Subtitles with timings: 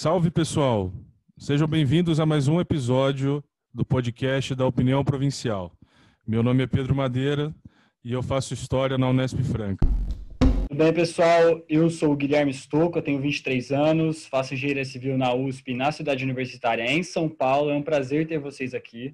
[0.00, 0.92] Salve pessoal,
[1.36, 3.42] sejam bem-vindos a mais um episódio
[3.74, 5.72] do podcast da Opinião Provincial.
[6.24, 7.52] Meu nome é Pedro Madeira
[8.04, 9.84] e eu faço história na Unesp Franca.
[10.68, 11.60] Tudo bem, pessoal?
[11.68, 15.90] Eu sou o Guilherme Stocco, eu tenho 23 anos, faço engenharia civil na USP, na
[15.90, 17.68] cidade universitária em São Paulo.
[17.68, 19.12] É um prazer ter vocês aqui.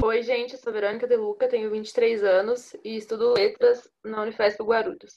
[0.00, 4.62] Oi, gente, eu sou Verônica De Luca, tenho 23 anos e estudo letras na Unifesp
[4.62, 5.12] Guarulhos.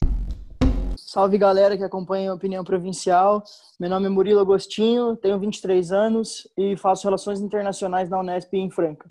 [1.10, 3.42] Salve galera que acompanha a Opinião Provincial.
[3.80, 8.70] Meu nome é Murilo Agostinho, tenho 23 anos e faço Relações Internacionais na Unesp em
[8.70, 9.06] Franca.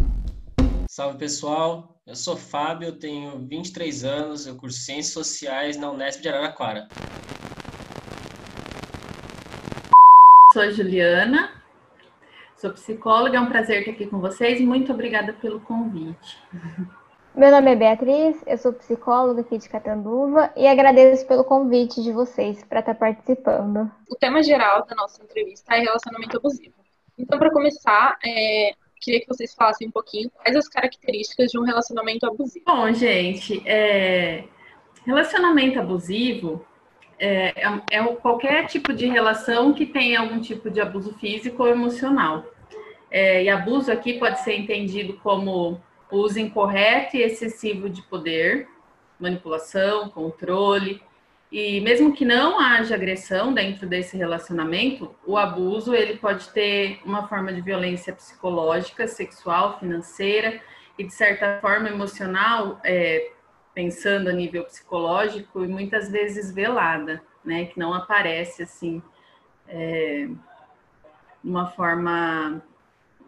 [0.88, 6.30] Salve pessoal, eu sou Fábio, tenho 23 anos, eu curso Ciências Sociais na Unesp de
[6.30, 6.88] Araraquara.
[10.54, 11.50] Sou a Juliana,
[12.56, 14.62] sou psicóloga, é um prazer estar aqui com vocês.
[14.62, 16.38] Muito obrigada pelo convite.
[17.36, 22.12] Meu nome é Beatriz, eu sou psicóloga aqui de Catanduva e agradeço pelo convite de
[22.12, 23.92] vocês para estar participando.
[24.10, 26.74] O tema geral da nossa entrevista é relacionamento abusivo.
[27.18, 31.64] Então, para começar, é, queria que vocês falassem um pouquinho quais as características de um
[31.64, 32.66] relacionamento abusivo.
[32.66, 34.44] Bom, gente, é...
[35.06, 36.66] relacionamento abusivo
[37.20, 41.70] é, é, é qualquer tipo de relação que tenha algum tipo de abuso físico ou
[41.70, 42.46] emocional.
[43.10, 48.68] É, e abuso aqui pode ser entendido como uso incorreto e excessivo de poder,
[49.20, 51.02] manipulação, controle.
[51.52, 57.28] E mesmo que não haja agressão dentro desse relacionamento, o abuso ele pode ter uma
[57.28, 60.62] forma de violência psicológica, sexual, financeira
[60.98, 63.32] e de certa forma emocional, é,
[63.74, 69.02] pensando a nível psicológico e muitas vezes velada, né, que não aparece assim,
[69.70, 70.28] é,
[71.42, 72.62] uma forma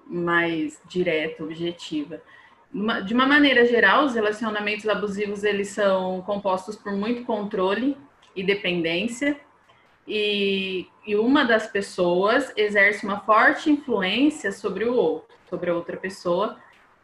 [0.06, 2.22] mais direta, objetiva
[3.06, 7.98] de uma maneira geral, os relacionamentos abusivos eles são compostos por muito controle
[8.36, 9.40] e dependência,
[10.08, 15.98] e, e uma das pessoas exerce uma forte influência sobre o outro, sobre a outra
[15.98, 16.58] pessoa,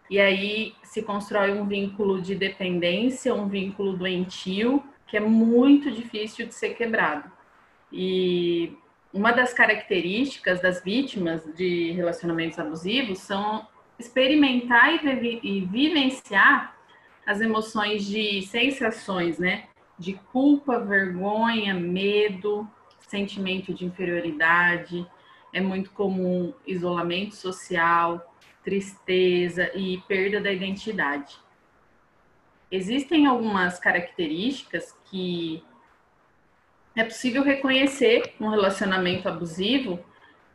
[0.09, 6.47] e aí se constrói um vínculo de dependência, um vínculo doentio, que é muito difícil
[6.47, 7.31] de ser quebrado.
[7.91, 8.77] E
[9.13, 13.67] uma das características das vítimas de relacionamentos abusivos são
[13.99, 16.75] experimentar e, e vivenciar
[17.25, 19.67] as emoções de sensações, né?
[19.97, 22.67] De culpa, vergonha, medo,
[23.07, 25.05] sentimento de inferioridade.
[25.53, 31.37] É muito comum isolamento social, tristeza e perda da identidade.
[32.69, 35.63] Existem algumas características que
[36.95, 40.03] é possível reconhecer um relacionamento abusivo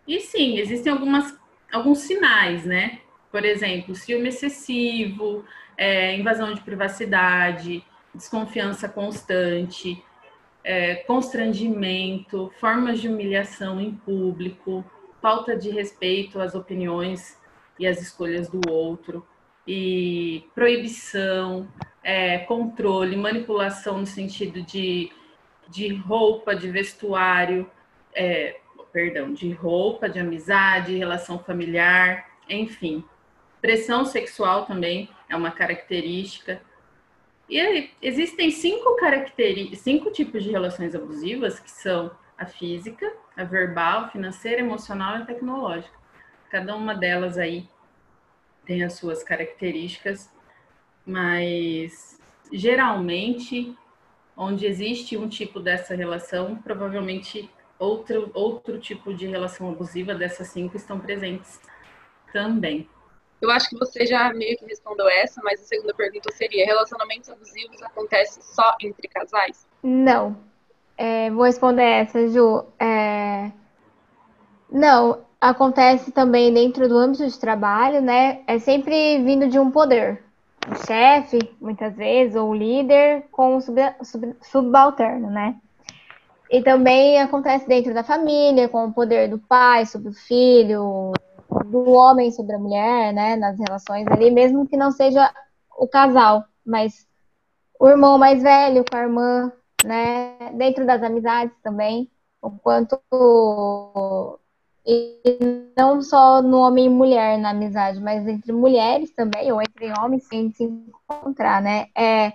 [0.06, 1.38] e sim, existem algumas,
[1.72, 3.00] alguns sinais, né?
[3.30, 5.44] Por exemplo, ciúme excessivo,
[5.76, 10.02] é, invasão de privacidade, desconfiança constante,
[10.64, 14.84] é, constrangimento, formas de humilhação em público,
[15.20, 17.38] falta de respeito às opiniões
[17.78, 19.26] e às escolhas do outro,
[19.66, 21.69] e proibição,
[22.02, 25.12] é, controle, manipulação no sentido de,
[25.69, 27.70] de roupa, de vestuário,
[28.14, 28.56] é,
[28.92, 33.04] perdão, de roupa, de amizade, relação familiar, enfim.
[33.60, 36.62] Pressão sexual também é uma característica.
[37.48, 38.97] E existem cinco
[39.75, 45.94] cinco tipos de relações abusivas, que são a física, a verbal, financeira, emocional e tecnológica.
[46.50, 47.69] Cada uma delas aí
[48.65, 50.31] tem as suas características,
[51.04, 52.19] mas
[52.53, 53.76] geralmente
[54.37, 60.76] onde existe um tipo dessa relação, provavelmente outro, outro tipo de relação abusiva dessas cinco
[60.76, 61.60] estão presentes
[62.32, 62.88] também.
[63.40, 67.30] Eu acho que você já meio que respondeu essa, mas a segunda pergunta seria: relacionamentos
[67.30, 69.66] abusivos acontecem só entre casais?
[69.82, 70.36] Não.
[70.96, 72.64] É, vou responder essa, Ju.
[72.78, 73.50] É...
[74.70, 78.42] Não, acontece também dentro do âmbito de trabalho, né?
[78.46, 80.22] É sempre vindo de um poder.
[80.70, 85.56] O chefe, muitas vezes, ou o líder com o sub, sub, subalterno, né?
[86.50, 91.12] E também acontece dentro da família, com o poder do pai sobre o filho,
[91.67, 95.32] do homem sobre a mulher, né, nas relações ali, mesmo que não seja
[95.79, 97.06] o casal, mas
[97.79, 99.52] o irmão mais velho com a irmã,
[99.85, 102.11] né, dentro das amizades também,
[102.43, 103.00] o quanto
[104.87, 109.93] e não só no homem e mulher na amizade, mas entre mulheres também, ou entre
[109.99, 112.32] homens, sem se encontrar, né, é,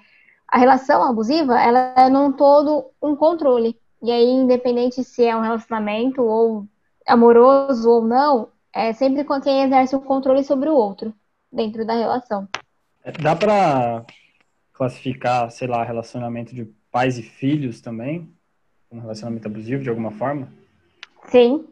[0.47, 5.41] a relação abusiva, ela é num todo um controle, e aí, independente se é um
[5.41, 6.65] relacionamento ou
[7.07, 11.13] amoroso ou não, é sempre com quem exerce o controle sobre o outro
[11.49, 12.45] dentro da relação.
[13.03, 14.05] É, dá para
[14.73, 18.29] classificar, sei lá, relacionamento de pais e filhos também?
[18.91, 20.49] Um relacionamento abusivo de alguma forma?
[21.27, 21.65] Sim.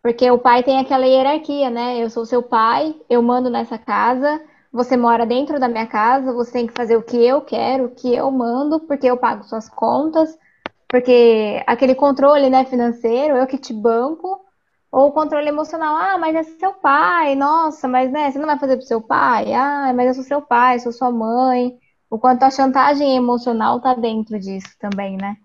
[0.00, 1.98] Porque o pai tem aquela hierarquia, né?
[1.98, 4.40] Eu sou seu pai, eu mando nessa casa,
[4.72, 7.90] você mora dentro da minha casa, você tem que fazer o que eu quero, o
[7.90, 10.38] que eu mando, porque eu pago suas contas,
[10.86, 14.47] porque aquele controle, né, financeiro, eu que te banco,
[14.90, 18.58] ou o controle emocional, ah, mas é seu pai, nossa, mas né, você não vai
[18.58, 19.52] fazer pro seu pai?
[19.52, 21.78] Ah, mas eu sou seu pai, sou sua mãe.
[22.10, 25.36] O quanto a chantagem emocional tá dentro disso também, né?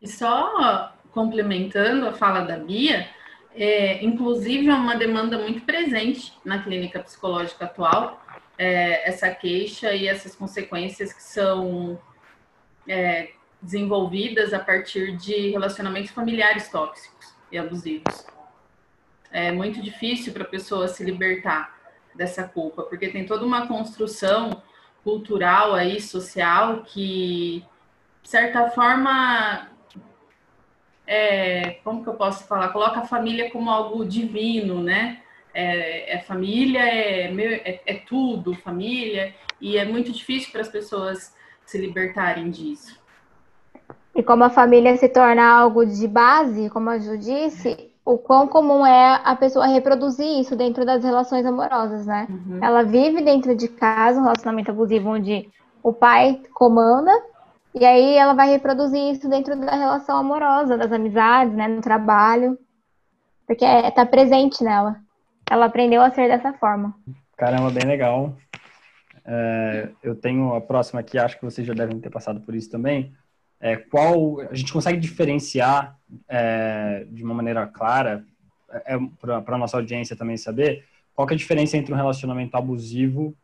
[0.00, 3.08] E só complementando a fala da Bia,
[3.54, 8.22] é, inclusive é uma demanda muito presente na clínica psicológica atual,
[8.58, 11.98] é, essa queixa e essas consequências que são
[12.86, 13.30] é,
[13.60, 17.19] desenvolvidas a partir de relacionamentos familiares tóxicos
[17.50, 18.26] e abusivos.
[19.30, 21.78] É muito difícil para a pessoa se libertar
[22.14, 24.62] dessa culpa, porque tem toda uma construção
[25.02, 27.64] cultural aí, social, que,
[28.22, 29.70] de certa forma,
[31.06, 32.68] é, como que eu posso falar?
[32.68, 35.22] Coloca a família como algo divino, né?
[35.52, 40.68] É, é família, é, meu, é, é tudo, família, e é muito difícil para as
[40.68, 42.99] pessoas se libertarem disso.
[44.14, 48.48] E como a família se torna algo de base, como a Ju disse, o quão
[48.48, 52.26] comum é a pessoa reproduzir isso dentro das relações amorosas, né?
[52.28, 52.58] Uhum.
[52.62, 55.48] Ela vive dentro de casa, um relacionamento abusivo onde
[55.82, 57.12] o pai comanda
[57.74, 62.58] e aí ela vai reproduzir isso dentro da relação amorosa, das amizades, né, no trabalho,
[63.46, 64.96] porque é, tá presente nela.
[65.48, 66.94] Ela aprendeu a ser dessa forma.
[67.36, 68.34] Caramba, bem legal.
[69.24, 72.70] É, eu tenho a próxima aqui, acho que vocês já devem ter passado por isso
[72.70, 73.12] também.
[73.60, 75.98] É, qual a gente consegue diferenciar
[76.28, 78.24] é, de uma maneira clara
[78.86, 80.84] é, para a nossa audiência também saber
[81.14, 83.36] qual é a diferença entre um relacionamento abusivo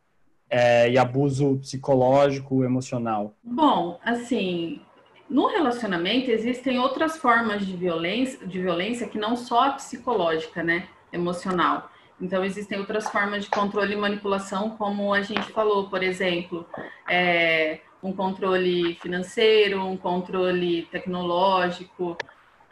[0.48, 3.34] é, e abuso psicológico, emocional?
[3.42, 4.80] Bom, assim,
[5.28, 10.88] no relacionamento existem outras formas de violência, de violência que não só a psicológica, né,
[11.12, 11.90] emocional.
[12.20, 16.66] Então existem outras formas de controle e manipulação, como a gente falou, por exemplo,
[17.06, 22.16] é, um controle financeiro, um controle tecnológico,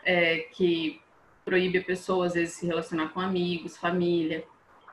[0.05, 1.01] é, que
[1.45, 4.45] proíbe a pessoa às vezes se relacionar com amigos, família.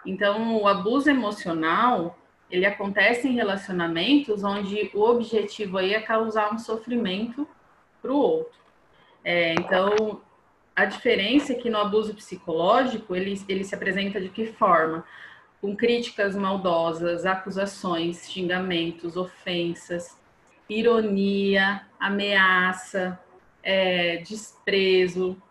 [0.06, 2.18] Então o abuso emocional
[2.50, 7.48] ele acontece em relacionamentos onde o objetivo aí é causar um sofrimento
[8.02, 8.60] para o outro.
[9.24, 10.22] É, então,
[10.76, 15.06] a diferença é que no abuso psicológico, ele, ele se apresenta de que forma?
[15.62, 20.20] Com críticas maldosas, acusações, xingamentos, ofensas,
[20.72, 23.20] ironia, ameaça,
[23.62, 25.42] é, desprezo,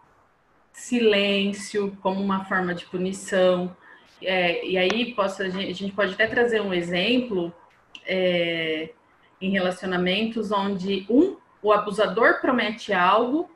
[0.73, 3.77] silêncio como uma forma de punição.
[4.23, 7.53] É, e aí posso, a, gente, a gente pode até trazer um exemplo
[8.07, 8.91] é,
[9.41, 13.51] em relacionamentos onde um, o abusador promete algo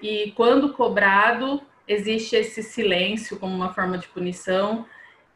[0.00, 4.86] e quando cobrado existe esse silêncio como uma forma de punição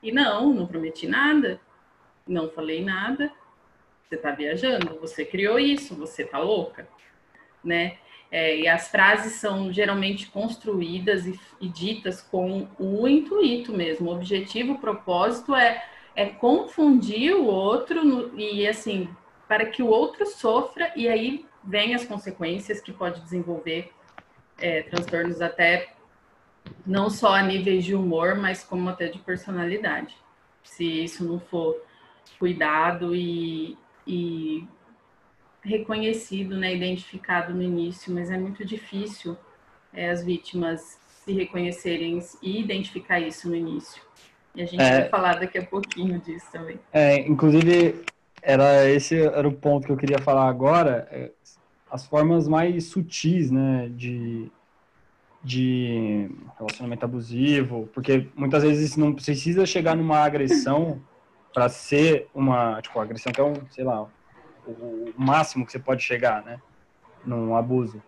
[0.03, 1.61] e não, não prometi nada,
[2.27, 3.33] não falei nada,
[4.13, 6.87] você está viajando, você criou isso, você está louca,
[7.65, 7.97] né?
[8.31, 14.11] É, e as frases são geralmente construídas e, e, ditas com o intuito mesmo.
[14.11, 19.09] O objetivo, o propósito é, é confundir o outro no, e, assim,
[19.47, 23.91] para que o outro sofra e aí vem as consequências que pode desenvolver
[24.59, 25.95] é, transtornos até
[26.87, 30.17] não só a níveis de humor, mas como até de personalidade.
[30.63, 31.77] Se isso não for
[32.39, 34.67] cuidado e, e
[35.63, 39.37] reconhecido, né, identificado no início, mas é muito difícil
[39.93, 44.03] é, as vítimas se reconhecerem e identificar isso no início.
[44.55, 46.79] E a gente é, vai falar daqui a pouquinho disso também.
[46.93, 48.05] É, inclusive,
[48.43, 51.31] era esse era o ponto que eu queria falar agora, é,
[51.91, 54.51] as formas mais sutis, né, de,
[55.45, 56.29] de
[56.59, 61.01] relacionamento abusivo, porque muitas vezes não precisa chegar numa agressão
[61.53, 64.09] para ser uma, tipo, agressão que é um, sei lá,
[64.67, 66.61] o máximo que você pode chegar, né?
[67.25, 68.03] Num abuso.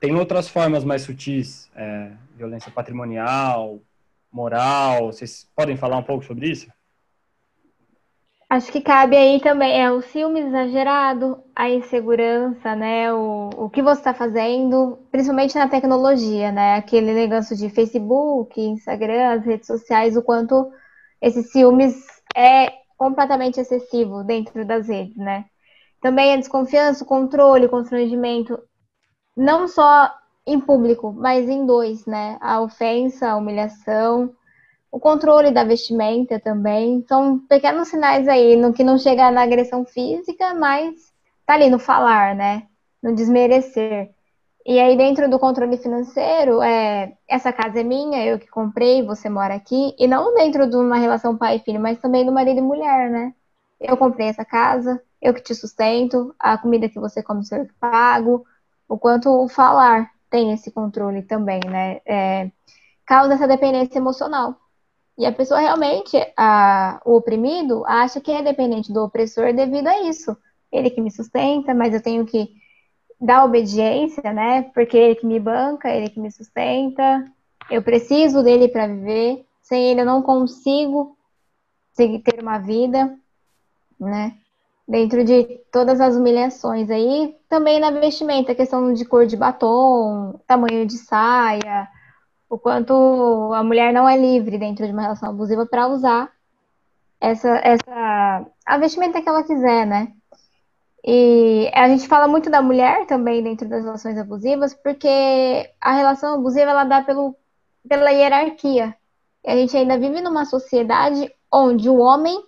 [0.00, 3.80] Tem outras formas mais sutis, é, violência patrimonial,
[4.32, 5.12] moral.
[5.12, 6.68] Vocês podem falar um pouco sobre isso?
[8.52, 13.10] Acho que cabe aí também é o ciúme exagerado, a insegurança, né?
[13.12, 16.74] O, o que você está fazendo, principalmente na tecnologia, né?
[16.74, 20.70] Aquele negócio de Facebook, Instagram, as redes sociais, o quanto
[21.22, 21.94] esses ciúmes
[22.36, 25.46] é completamente excessivo dentro das redes, né?
[26.00, 28.58] Também a desconfiança, o controle, o constrangimento,
[29.36, 30.10] não só
[30.46, 32.38] em público, mas em dois, né?
[32.40, 34.34] A ofensa, a humilhação,
[34.90, 37.04] o controle da vestimenta também.
[37.08, 40.94] São pequenos sinais aí, no que não chega na agressão física, mas
[41.46, 42.66] tá ali no falar, né?
[43.02, 44.10] No desmerecer.
[44.64, 49.28] E aí, dentro do controle financeiro, é, essa casa é minha, eu que comprei, você
[49.28, 49.94] mora aqui.
[49.98, 53.10] E não dentro de uma relação pai e filho, mas também do marido e mulher,
[53.10, 53.34] né?
[53.80, 57.66] Eu comprei essa casa, eu que te sustento, a comida que você come sou eu
[57.66, 58.44] que pago.
[58.88, 62.00] O quanto o falar tem esse controle também, né?
[62.06, 62.50] É,
[63.06, 64.56] causa essa dependência emocional.
[65.18, 70.02] E a pessoa realmente, a, o oprimido, acha que é dependente do opressor devido a
[70.02, 70.36] isso.
[70.70, 72.61] Ele que me sustenta, mas eu tenho que
[73.22, 74.62] dar obediência, né?
[74.74, 77.24] Porque ele que me banca, ele que me sustenta.
[77.70, 79.46] Eu preciso dele para viver.
[79.62, 81.16] Sem ele eu não consigo
[81.96, 83.16] ter uma vida,
[83.98, 84.34] né?
[84.86, 90.84] Dentro de todas as humilhações aí, também na vestimenta, questão de cor de batom, tamanho
[90.84, 91.88] de saia,
[92.50, 96.30] o quanto a mulher não é livre dentro de uma relação abusiva para usar
[97.20, 100.12] essa, essa a vestimenta que ela quiser, né?
[101.04, 106.34] E a gente fala muito da mulher também dentro das relações abusivas, porque a relação
[106.34, 107.36] abusiva ela dá pelo,
[107.88, 108.96] pela hierarquia.
[109.44, 112.40] E a gente ainda vive numa sociedade onde o homem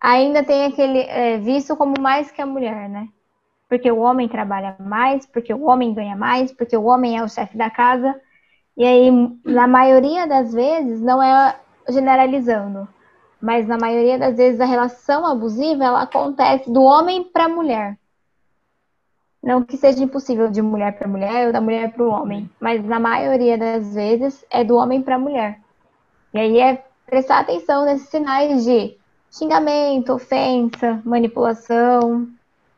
[0.00, 3.08] ainda tem aquele é, visto como mais que a mulher, né?
[3.68, 7.28] Porque o homem trabalha mais, porque o homem ganha mais, porque o homem é o
[7.28, 8.14] chefe da casa.
[8.76, 9.10] E aí,
[9.44, 12.88] na maioria das vezes, não é generalizando,
[13.44, 17.98] mas na maioria das vezes a relação abusiva ela acontece do homem para a mulher.
[19.42, 22.82] Não que seja impossível de mulher para mulher ou da mulher para o homem, mas
[22.82, 25.60] na maioria das vezes é do homem para a mulher.
[26.32, 28.96] E aí é prestar atenção nesses sinais de
[29.30, 32.26] xingamento, ofensa, manipulação,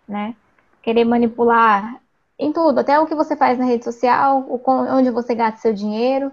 [0.09, 0.35] né?
[0.83, 2.01] Querer manipular
[2.37, 6.33] em tudo, até o que você faz na rede social, onde você gasta seu dinheiro.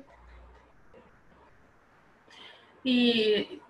[2.84, 3.62] E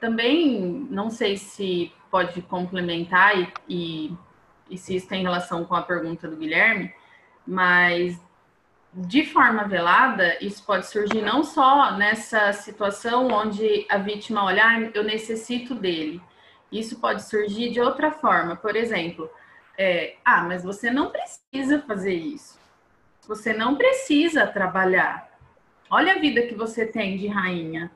[0.00, 4.16] também, não sei se pode complementar e, e,
[4.70, 6.92] e se isso tem relação com a pergunta do Guilherme,
[7.46, 8.20] mas
[8.94, 14.80] de forma velada, isso pode surgir não só nessa situação onde a vítima olha, ah,
[14.94, 16.20] eu necessito dele.
[16.72, 18.56] Isso pode surgir de outra forma.
[18.56, 19.30] Por exemplo,
[19.76, 22.58] é, ah, mas você não precisa fazer isso.
[23.26, 25.28] Você não precisa trabalhar.
[25.90, 27.90] Olha a vida que você tem de rainha.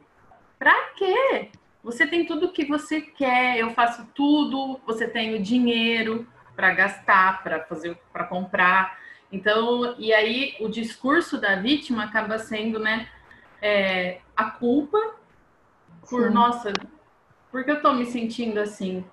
[0.58, 1.50] Pra quê?
[1.82, 6.72] Você tem tudo o que você quer, eu faço tudo, você tem o dinheiro para
[6.72, 8.98] gastar, para fazer, para comprar.
[9.32, 13.08] Então, e aí o discurso da vítima acaba sendo, né,
[13.60, 14.98] é, a culpa
[16.08, 16.34] por, Sim.
[16.34, 16.72] nossa,
[17.50, 19.04] porque eu tô me sentindo assim,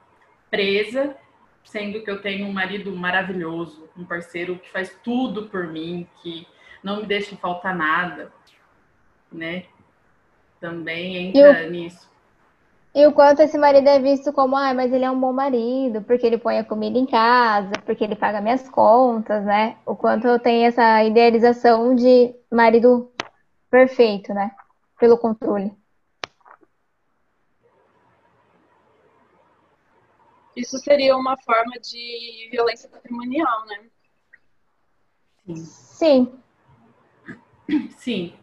[0.49, 1.15] presa,
[1.63, 6.47] sendo que eu tenho um marido maravilhoso, um parceiro que faz tudo por mim, que
[6.83, 8.31] não me deixa faltar nada,
[9.31, 9.65] né?
[10.59, 12.08] Também entra eu, nisso.
[12.93, 16.01] E o quanto esse marido é visto como, ah, mas ele é um bom marido,
[16.01, 19.77] porque ele põe a comida em casa, porque ele paga minhas contas, né?
[19.85, 23.11] O quanto eu tenho essa idealização de marido
[23.69, 24.51] perfeito, né?
[24.99, 25.71] Pelo controle.
[30.55, 33.85] Isso seria uma forma de violência patrimonial, né?
[35.55, 36.39] Sim.
[37.97, 38.33] Sim.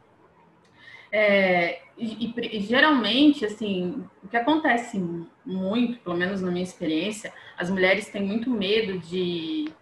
[1.13, 5.03] É, e, e, geralmente, assim, o que acontece
[5.45, 9.73] muito, pelo menos na minha experiência, as mulheres têm muito medo de,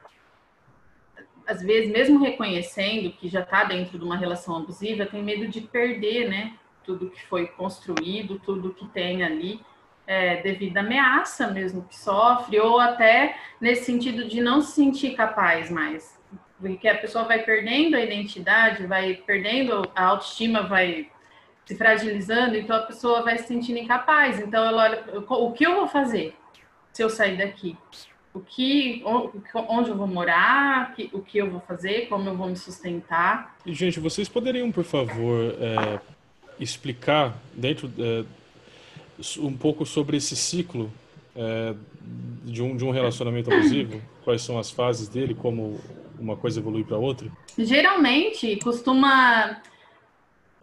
[1.46, 5.60] às vezes, mesmo reconhecendo que já está dentro de uma relação abusiva, tem medo de
[5.60, 6.54] perder, né?
[6.84, 9.60] Tudo que foi construído, tudo que tem ali,
[10.06, 15.16] é, devido à ameaça mesmo que sofre, ou até nesse sentido de não se sentir
[15.16, 16.18] capaz mais.
[16.60, 21.10] Porque a pessoa vai perdendo a identidade, vai perdendo a autoestima, vai
[21.64, 24.40] se fragilizando, então a pessoa vai se sentindo incapaz.
[24.40, 26.34] Então ela olha, o que eu vou fazer
[26.92, 27.76] se eu sair daqui?
[28.32, 29.02] O que,
[29.68, 33.56] onde eu vou morar, o que eu vou fazer, como eu vou me sustentar.
[33.64, 36.00] Gente, vocês poderiam, por favor, é,
[36.58, 38.24] explicar dentro é,
[39.38, 40.92] um pouco sobre esse ciclo
[41.36, 41.74] é,
[42.44, 44.02] de, um, de um relacionamento abusivo?
[44.24, 45.80] Quais são as fases dele, como
[46.18, 47.30] uma coisa evolui para outra?
[47.56, 49.60] Geralmente costuma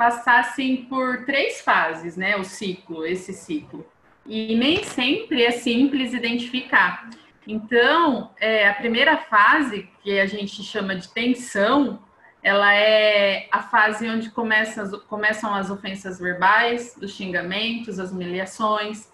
[0.01, 2.35] passar assim por três fases, né?
[2.35, 3.85] O ciclo, esse ciclo.
[4.25, 7.07] E nem sempre é simples identificar.
[7.47, 11.99] Então, é, a primeira fase, que a gente chama de tensão,
[12.41, 19.07] ela é a fase onde começam, começam as ofensas verbais, os xingamentos, as humilhações,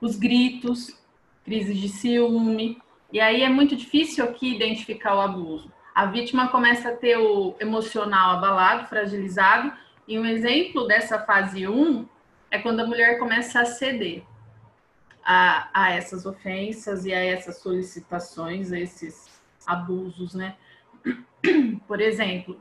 [0.00, 1.00] os gritos,
[1.44, 2.82] crises de ciúme.
[3.12, 5.72] E aí é muito difícil aqui identificar o abuso.
[5.94, 9.72] A vítima começa a ter o emocional abalado, fragilizado,
[10.06, 12.06] e um exemplo dessa fase 1
[12.50, 14.22] é quando a mulher começa a ceder
[15.24, 20.56] a, a essas ofensas e a essas solicitações, a esses abusos, né?
[21.88, 22.60] Por exemplo,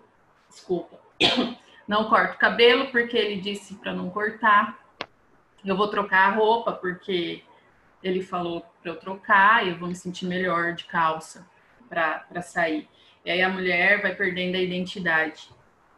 [0.49, 0.99] desculpa,
[1.87, 4.79] não corto o cabelo porque ele disse para não cortar.
[5.65, 7.43] Eu vou trocar a roupa porque
[8.01, 11.47] ele falou para eu trocar eu vou me sentir melhor de calça
[11.89, 12.89] para sair.
[13.25, 15.49] E aí a mulher vai perdendo a identidade,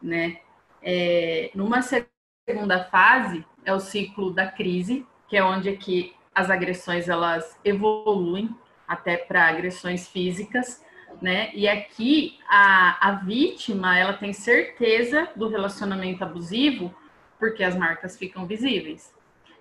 [0.02, 0.42] né?
[0.88, 6.51] É, numa segunda fase é o ciclo da crise, que é onde é que as
[6.51, 8.56] agressões elas evoluem
[8.88, 10.86] até para agressões físicas,
[11.20, 11.50] né?
[11.56, 16.94] E aqui a, a vítima ela tem certeza do relacionamento abusivo
[17.39, 19.13] porque as marcas ficam visíveis.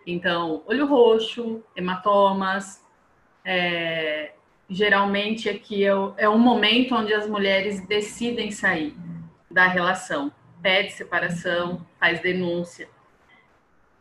[0.07, 2.85] Então, olho roxo, hematomas,
[3.43, 4.33] é,
[4.69, 8.95] geralmente aqui é, o, é um momento onde as mulheres decidem sair
[9.51, 10.33] da relação,
[10.65, 12.89] pede separação, faz denúncia.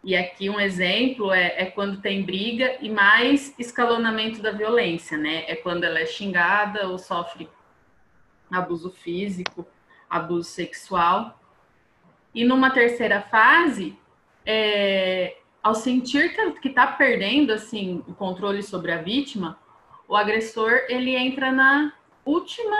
[0.01, 5.43] E aqui um exemplo é, é, quando tem briga e mais escalonamento da violência, né?
[5.45, 7.49] É quando ela é xingada ou sofre
[8.49, 9.67] abuso físico,
[10.09, 11.37] abuso sexual.
[12.33, 13.97] E numa terceira fase,
[14.45, 19.59] é, ao sentir que está perdendo assim o controle sobre a vítima,
[20.07, 21.91] o agressor ele entra na
[22.23, 22.77] última,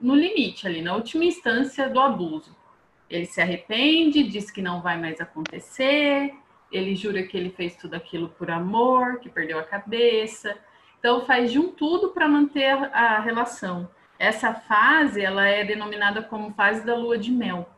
[0.00, 2.63] no limite ali, na última instância do abuso.
[3.08, 6.34] Ele se arrepende, diz que não vai mais acontecer,
[6.72, 10.56] ele jura que ele fez tudo aquilo por amor, que perdeu a cabeça.
[10.98, 13.88] Então faz de um tudo para manter a, a relação.
[14.18, 17.68] Essa fase ela é denominada como fase da lua de mel.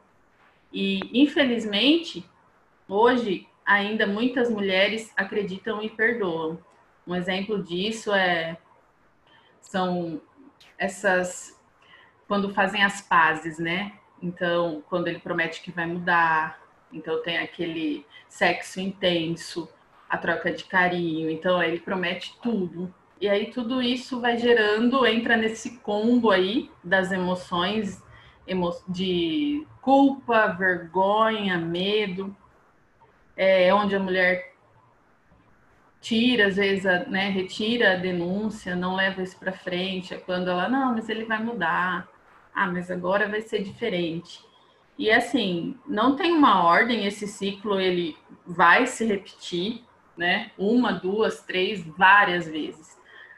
[0.72, 2.24] E infelizmente,
[2.88, 6.58] hoje ainda muitas mulheres acreditam e perdoam.
[7.06, 8.56] Um exemplo disso é
[9.60, 10.20] são
[10.78, 11.60] essas
[12.28, 13.92] quando fazem as pazes, né?
[14.22, 16.60] Então, quando ele promete que vai mudar,
[16.92, 19.68] então tem aquele sexo intenso,
[20.08, 22.92] a troca de carinho, então ele promete tudo.
[23.20, 28.02] E aí tudo isso vai gerando, entra nesse combo aí das emoções
[28.88, 32.36] de culpa, vergonha, medo,
[33.36, 34.54] é, onde a mulher
[36.00, 40.48] tira, às vezes, a, né, retira a denúncia, não leva isso para frente, é quando
[40.48, 42.08] ela, não, mas ele vai mudar,
[42.56, 44.42] ah, mas agora vai ser diferente.
[44.98, 48.16] E assim, não tem uma ordem, esse ciclo ele
[48.46, 49.84] vai se repetir,
[50.16, 50.50] né?
[50.56, 52.96] Uma, duas, três, várias vezes.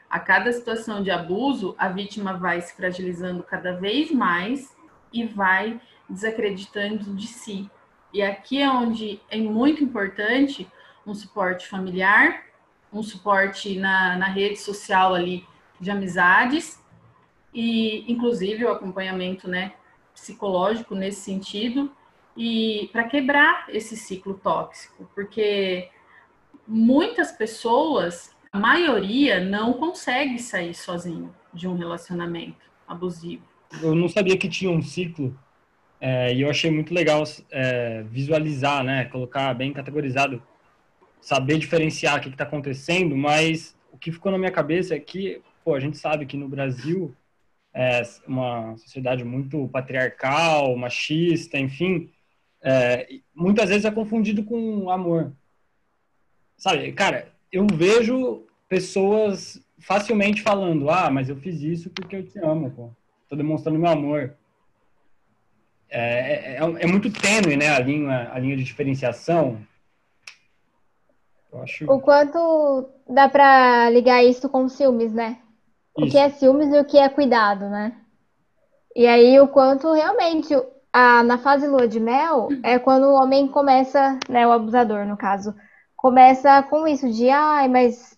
[0.09, 4.73] A cada situação de abuso, a vítima vai se fragilizando cada vez mais
[5.11, 7.69] e vai desacreditando de si.
[8.13, 10.65] E aqui é onde é muito importante
[11.05, 12.45] um suporte familiar,
[12.91, 15.45] um suporte na, na rede social ali
[15.77, 16.79] de amizades
[17.53, 19.73] e inclusive o acompanhamento né,
[20.13, 21.91] psicológico nesse sentido
[22.35, 25.89] e para quebrar esse ciclo tóxico, porque
[26.67, 33.43] muitas pessoas, a maioria, não consegue sair sozinho de um relacionamento abusivo.
[33.81, 35.37] Eu não sabia que tinha um ciclo
[35.99, 40.41] é, e eu achei muito legal é, visualizar, né, colocar bem categorizado
[41.21, 45.41] saber diferenciar o que está acontecendo, mas o que ficou na minha cabeça é que,
[45.63, 47.13] pô, a gente sabe que no Brasil
[47.79, 52.11] é uma sociedade muito patriarcal, machista, enfim,
[52.61, 55.31] é, muitas vezes é confundido com amor.
[56.57, 62.37] Sabe, cara, eu vejo pessoas facilmente falando, ah, mas eu fiz isso porque eu te
[62.39, 62.89] amo, pô.
[63.29, 64.35] Tô demonstrando meu amor.
[65.89, 69.65] É, é, é, é muito tênue, né, a linha, a linha de diferenciação
[71.53, 71.91] Acho...
[71.91, 75.39] O quanto dá para ligar isso com ciúmes, né?
[75.97, 76.07] Isso.
[76.07, 77.95] O que é ciúmes e o que é cuidado, né?
[78.95, 80.53] E aí o quanto realmente
[80.91, 85.15] a, na fase lua de mel é quando o homem começa, né, o abusador no
[85.15, 85.53] caso,
[85.95, 88.17] começa com isso de ai, mas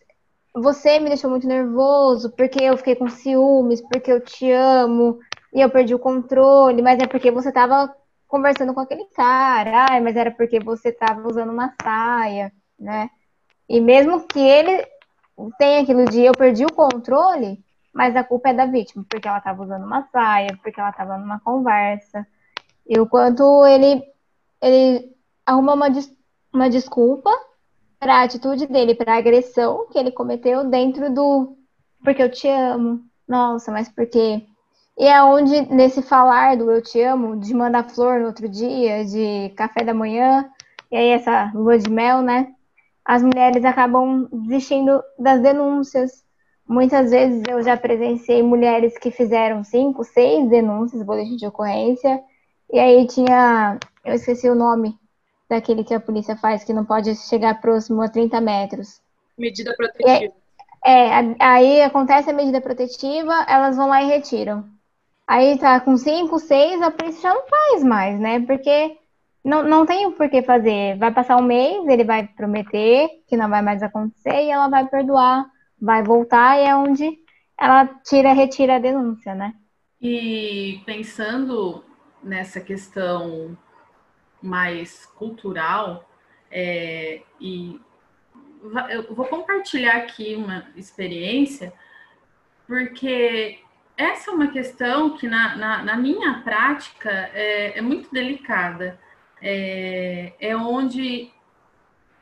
[0.54, 5.20] você me deixou muito nervoso porque eu fiquei com ciúmes, porque eu te amo
[5.54, 7.94] e eu perdi o controle, mas é porque você tava
[8.28, 13.10] conversando com aquele cara, ai, mas era porque você tava usando uma saia, né?
[13.68, 14.86] E mesmo que ele
[15.58, 19.38] tenha aquilo de eu perdi o controle, mas a culpa é da vítima, porque ela
[19.38, 22.26] estava usando uma saia, porque ela estava numa conversa.
[22.88, 24.04] E o quanto ele,
[24.62, 25.88] ele arruma uma,
[26.54, 27.32] uma desculpa
[28.00, 31.58] para a atitude dele, para a agressão que ele cometeu dentro do
[32.04, 33.02] porque eu te amo.
[33.28, 34.46] Nossa, mas por quê?
[34.98, 39.06] E é onde, nesse falar do eu te amo, de mandar flor no outro dia,
[39.06, 40.50] de café da manhã,
[40.92, 42.54] e aí essa lua de mel, né?
[43.06, 46.24] As mulheres acabam desistindo das denúncias.
[46.68, 52.22] Muitas vezes eu já presenciei mulheres que fizeram cinco, seis denúncias, boletim de ocorrência,
[52.72, 54.98] e aí tinha, eu esqueci o nome
[55.50, 59.02] daquele que a polícia faz, que não pode chegar próximo a 30 metros.
[59.38, 60.34] Medida protetiva.
[60.84, 64.64] É, é, aí acontece a medida protetiva, elas vão lá e retiram.
[65.28, 68.40] Aí tá com cinco, seis, a polícia já não faz mais, né?
[68.42, 68.98] Porque
[69.44, 70.98] não, não tem o porquê fazer.
[70.98, 74.88] Vai passar um mês, ele vai prometer que não vai mais acontecer e ela vai
[74.88, 75.46] perdoar,
[75.80, 77.18] vai voltar e é onde
[77.60, 79.54] ela tira, retira a denúncia, né?
[80.02, 81.84] E pensando
[82.24, 83.58] nessa questão
[84.42, 86.10] mais cultural,
[86.50, 87.80] é, e
[88.90, 91.74] eu vou compartilhar aqui uma experiência,
[92.68, 93.60] porque
[93.98, 99.00] essa é uma questão que, na, na, na minha prática, é, é muito delicada.
[99.42, 101.32] É, é onde,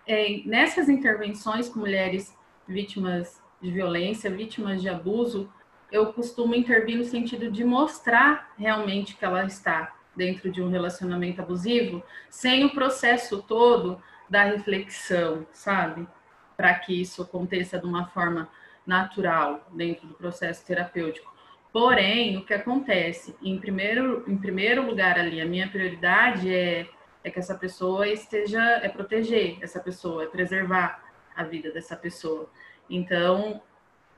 [0.07, 2.35] é, nessas intervenções com mulheres
[2.67, 5.51] vítimas de violência, vítimas de abuso,
[5.91, 11.41] eu costumo intervir no sentido de mostrar realmente que ela está dentro de um relacionamento
[11.41, 16.07] abusivo, sem o processo todo da reflexão, sabe?
[16.55, 18.49] Para que isso aconteça de uma forma
[18.85, 21.33] natural dentro do processo terapêutico.
[21.71, 23.35] Porém, o que acontece?
[23.41, 26.87] Em primeiro, em primeiro lugar ali, a minha prioridade é,
[27.23, 31.03] é que essa pessoa esteja, é proteger essa pessoa, é preservar
[31.35, 32.49] a vida dessa pessoa.
[32.89, 33.61] Então,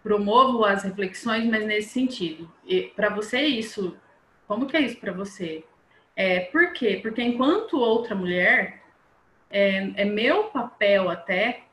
[0.03, 2.51] promovo as reflexões, mas nesse sentido.
[2.95, 3.97] Para você isso,
[4.47, 5.63] como que é isso para você?
[6.15, 6.99] É, por quê?
[7.01, 8.81] Porque enquanto outra mulher,
[9.49, 11.63] é, é meu papel até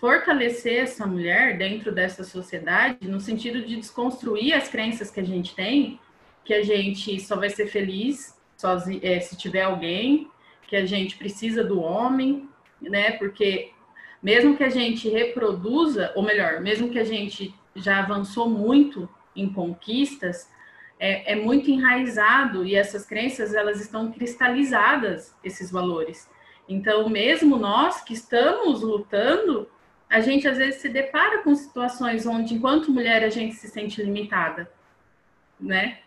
[0.00, 5.54] fortalecer essa mulher dentro dessa sociedade, no sentido de desconstruir as crenças que a gente
[5.54, 5.98] tem,
[6.44, 10.30] que a gente só vai ser feliz sozinho, é, se tiver alguém,
[10.66, 12.48] que a gente precisa do homem,
[12.80, 13.12] né?
[13.12, 13.72] Porque
[14.22, 19.52] mesmo que a gente reproduza, ou melhor, mesmo que a gente já avançou muito em
[19.52, 20.48] conquistas,
[20.98, 26.28] é, é muito enraizado e essas crenças elas estão cristalizadas, esses valores.
[26.68, 29.68] Então, mesmo nós que estamos lutando,
[30.08, 34.02] a gente às vezes se depara com situações onde, enquanto mulher, a gente se sente
[34.02, 34.70] limitada,
[35.60, 35.98] né?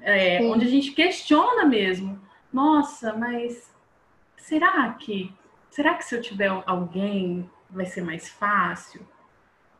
[0.00, 2.18] É, onde a gente questiona mesmo.
[2.52, 3.68] Nossa, mas
[4.48, 5.32] será que
[5.70, 9.06] será que se eu tiver alguém vai ser mais fácil?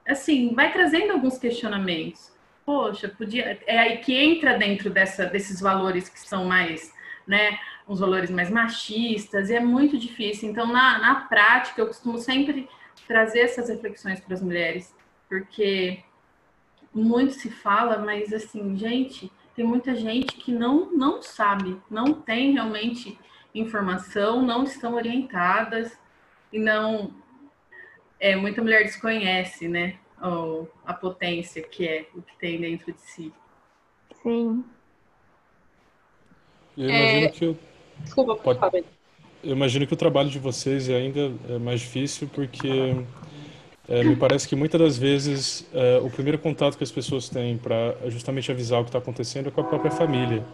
[0.07, 2.33] Assim, vai trazendo alguns questionamentos.
[2.65, 3.59] Poxa, podia.
[3.67, 6.95] É aí que entra dentro dessa, desses valores que são mais,
[7.27, 7.59] né?
[7.89, 10.51] Uns valores mais machistas, e é muito difícil.
[10.51, 12.69] Então, na, na prática, eu costumo sempre
[13.07, 14.95] trazer essas reflexões para as mulheres,
[15.29, 16.05] porque
[16.93, 22.53] muito se fala, mas assim, gente, tem muita gente que não, não sabe, não tem
[22.53, 23.19] realmente
[23.55, 25.97] informação, não estão orientadas
[26.53, 27.13] e não.
[28.21, 29.99] É, muita mulher desconhece, né?
[30.85, 33.33] a potência que é o que tem dentro de si.
[34.23, 34.65] Sim.
[36.77, 37.29] Eu imagino é...
[37.29, 37.45] que.
[37.45, 37.59] Eu...
[37.99, 38.59] Desculpa, pode...
[38.59, 38.83] Falar.
[39.43, 42.97] Eu imagino que o trabalho de vocês é ainda é mais difícil porque
[43.89, 47.57] é, me parece que muitas das vezes é, o primeiro contato que as pessoas têm
[47.57, 50.45] para justamente avisar o que está acontecendo é com a própria família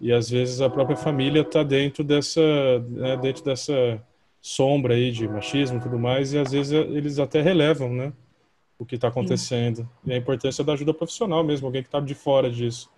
[0.00, 2.40] e às vezes a própria família está dentro dessa
[2.88, 4.02] né, dentro dessa
[4.40, 8.12] sombra aí de machismo e tudo mais e às vezes eles até relevam né
[8.78, 9.88] o que está acontecendo Sim.
[10.06, 12.90] e a importância da ajuda profissional mesmo alguém que está de fora disso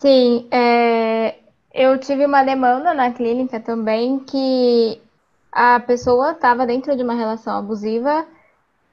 [0.00, 1.36] Sim, é,
[1.72, 5.00] eu tive uma demanda na clínica também que
[5.50, 8.26] a pessoa estava dentro de uma relação abusiva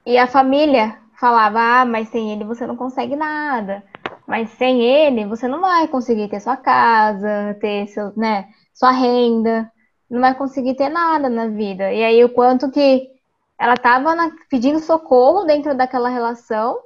[0.06, 3.84] e a família falava: ah, mas sem ele você não consegue nada.
[4.28, 9.72] Mas sem ele você não vai conseguir ter sua casa, ter seu, né, sua renda,
[10.10, 11.92] não vai conseguir ter nada na vida.
[11.92, 13.10] E aí o quanto que
[13.58, 14.16] ela estava
[14.50, 16.80] pedindo socorro dentro daquela relação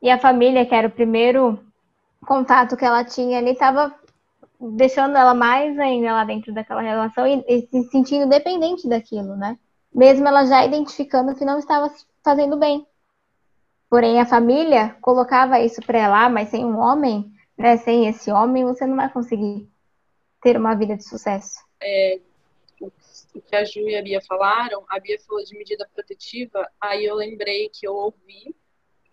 [0.00, 1.58] e a família, que era o primeiro
[2.26, 3.94] contato que ela tinha ali, estava
[4.60, 9.58] deixando ela mais ainda lá dentro daquela relação e, e, se sentindo dependente daquilo, né?
[9.94, 11.92] Mesmo ela já identificando que não estava
[12.24, 12.86] fazendo bem.
[13.92, 17.76] Porém, a família colocava isso para ela, ah, mas sem um homem, né?
[17.76, 19.68] Sem esse homem, você não vai conseguir
[20.40, 21.60] ter uma vida de sucesso.
[21.78, 22.18] É,
[22.80, 22.90] o
[23.42, 27.16] que a Ju e a Bia falaram, a Bia falou de medida protetiva, aí eu
[27.16, 28.56] lembrei que eu ouvi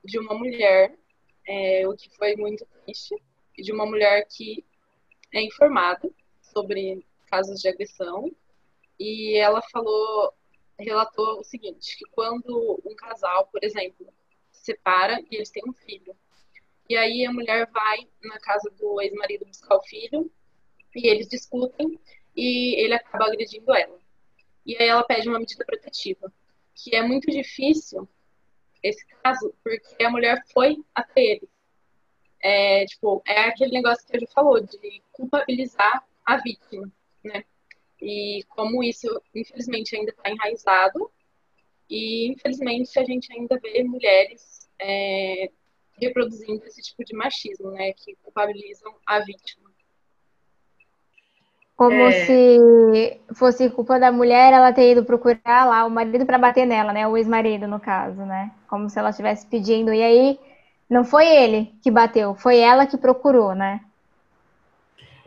[0.05, 0.95] de uma mulher,
[1.45, 3.21] é, o que foi muito triste,
[3.57, 4.63] de uma mulher que
[5.33, 6.09] é informada
[6.41, 8.31] sobre casos de agressão
[8.97, 10.33] e ela falou,
[10.79, 14.07] relatou o seguinte, que quando um casal, por exemplo,
[14.59, 16.15] se separa e eles têm um filho,
[16.89, 20.31] e aí a mulher vai na casa do ex-marido buscar o filho
[20.95, 21.99] e eles discutem
[22.35, 23.99] e ele acaba agredindo ela.
[24.65, 26.31] E aí ela pede uma medida protetiva,
[26.75, 28.07] que é muito difícil
[28.81, 31.49] esse caso, porque a mulher foi até ele
[32.41, 36.91] é, tipo, é aquele negócio que a gente falou, de culpabilizar a vítima,
[37.23, 37.43] né?
[38.01, 41.11] E como isso, infelizmente, ainda está enraizado,
[41.89, 45.49] e infelizmente a gente ainda vê mulheres é,
[45.99, 47.93] reproduzindo esse tipo de machismo, né?
[47.93, 49.69] Que culpabilizam a vítima.
[51.75, 52.11] Como É.
[52.11, 56.91] se fosse culpa da mulher ela ter ido procurar lá o marido para bater nela,
[56.91, 57.07] né?
[57.07, 58.51] O ex-marido, no caso, né?
[58.67, 59.93] Como se ela estivesse pedindo.
[59.93, 60.39] E aí,
[60.89, 63.79] não foi ele que bateu, foi ela que procurou, né?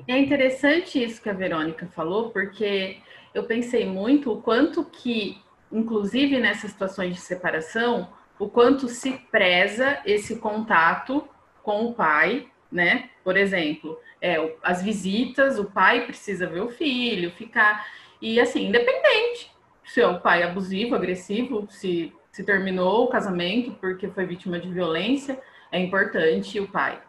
[0.06, 2.98] É interessante isso que a Verônica falou, porque
[3.32, 5.40] eu pensei muito o quanto que,
[5.72, 8.08] inclusive nessas situações de separação,
[8.38, 11.26] o quanto se preza esse contato
[11.62, 13.10] com o pai, né?
[13.22, 17.86] Por exemplo, é, as visitas, o pai precisa ver o filho, ficar.
[18.20, 19.52] E assim, independente
[19.84, 24.70] se é o pai abusivo, agressivo, se, se terminou o casamento porque foi vítima de
[24.70, 25.38] violência,
[25.70, 27.00] é importante o pai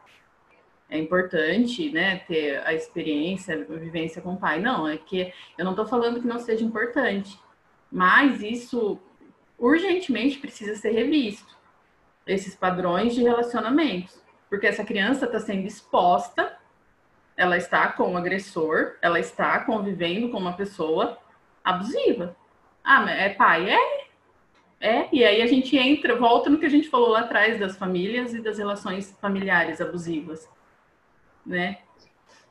[0.93, 4.60] é importante, né, ter a experiência, a vivência com o pai.
[4.60, 7.39] Não, é que eu não estou falando que não seja importante,
[7.94, 9.00] mas isso
[9.58, 11.56] urgentemente precisa ser revisto.
[12.26, 16.58] Esses padrões de relacionamentos, porque essa criança está sendo exposta,
[17.38, 21.18] ela está com o agressor, ela está convivendo com uma pessoa
[21.64, 22.36] abusiva.
[22.84, 23.70] Ah, é pai?
[23.70, 24.04] É.
[24.80, 27.78] É, e aí a gente entra, volta no que a gente falou lá atrás das
[27.78, 30.50] famílias e das relações familiares abusivas
[31.46, 31.78] né?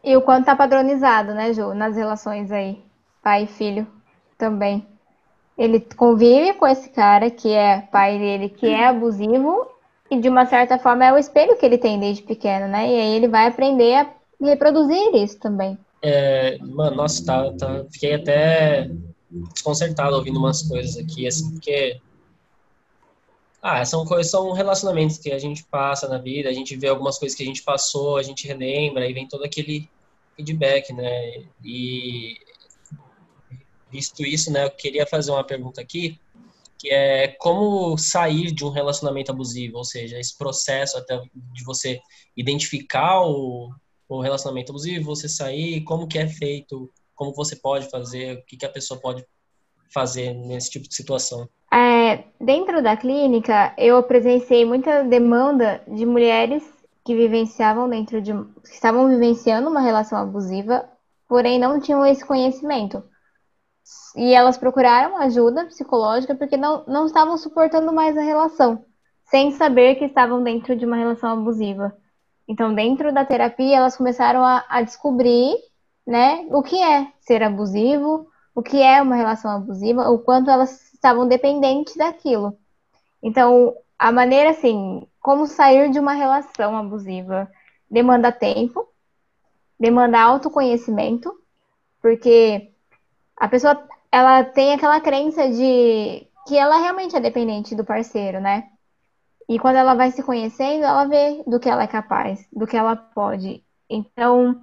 [0.05, 2.85] E o quanto tá padronizado, né, Ju, nas relações aí,
[3.23, 3.87] pai e filho
[4.37, 4.87] também.
[5.57, 9.67] Ele convive com esse cara que é pai dele, que é abusivo,
[10.11, 12.91] e de uma certa forma é o espelho que ele tem desde pequeno, né?
[12.91, 14.11] E aí ele vai aprender a
[14.41, 15.79] reproduzir isso também.
[16.03, 18.91] É, mano, nossa, tá, tá, fiquei até
[19.31, 22.01] desconcertado ouvindo umas coisas aqui, assim, porque.
[23.63, 27.17] Ah, são coisas, são relacionamentos que a gente passa na vida, a gente vê algumas
[27.17, 29.89] coisas que a gente passou, a gente relembra, e vem todo aquele
[30.37, 31.45] feedback, né?
[31.65, 32.37] E
[33.93, 36.19] visto isso, né, eu queria fazer uma pergunta aqui,
[36.79, 41.21] que é como sair de um relacionamento abusivo, ou seja, esse processo até
[41.53, 42.01] de você
[42.37, 43.71] identificar o,
[44.09, 48.57] o relacionamento abusivo, você sair, como que é feito, como você pode fazer, o que,
[48.57, 49.25] que a pessoa pode
[49.93, 51.49] fazer nesse tipo de situação.
[51.73, 56.65] É, dentro da clínica, eu presenciei muita demanda de mulheres
[57.05, 60.89] que vivenciavam dentro de, que estavam vivenciando uma relação abusiva,
[61.29, 63.03] porém não tinham esse conhecimento.
[64.17, 68.85] E elas procuraram ajuda psicológica porque não, não estavam suportando mais a relação,
[69.25, 71.97] sem saber que estavam dentro de uma relação abusiva.
[72.47, 75.57] Então, dentro da terapia, elas começaram a, a descobrir,
[76.07, 80.93] né, o que é ser abusivo, o que é uma relação abusiva, o quanto elas
[80.93, 82.59] estavam dependentes daquilo.
[83.23, 87.51] Então, a maneira assim, como sair de uma relação abusiva
[87.91, 88.89] demanda tempo,
[89.79, 91.33] demanda autoconhecimento,
[92.01, 92.72] porque
[93.43, 98.69] a pessoa ela tem aquela crença de que ela realmente é dependente do parceiro, né?
[99.49, 102.77] E quando ela vai se conhecendo, ela vê do que ela é capaz, do que
[102.77, 103.65] ela pode.
[103.91, 104.63] Então,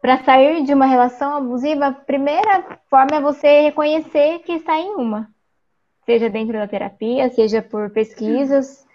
[0.00, 4.94] para sair de uma relação abusiva, a primeira forma é você reconhecer que está em
[4.94, 5.28] uma.
[6.06, 8.86] Seja dentro da terapia, seja por pesquisas,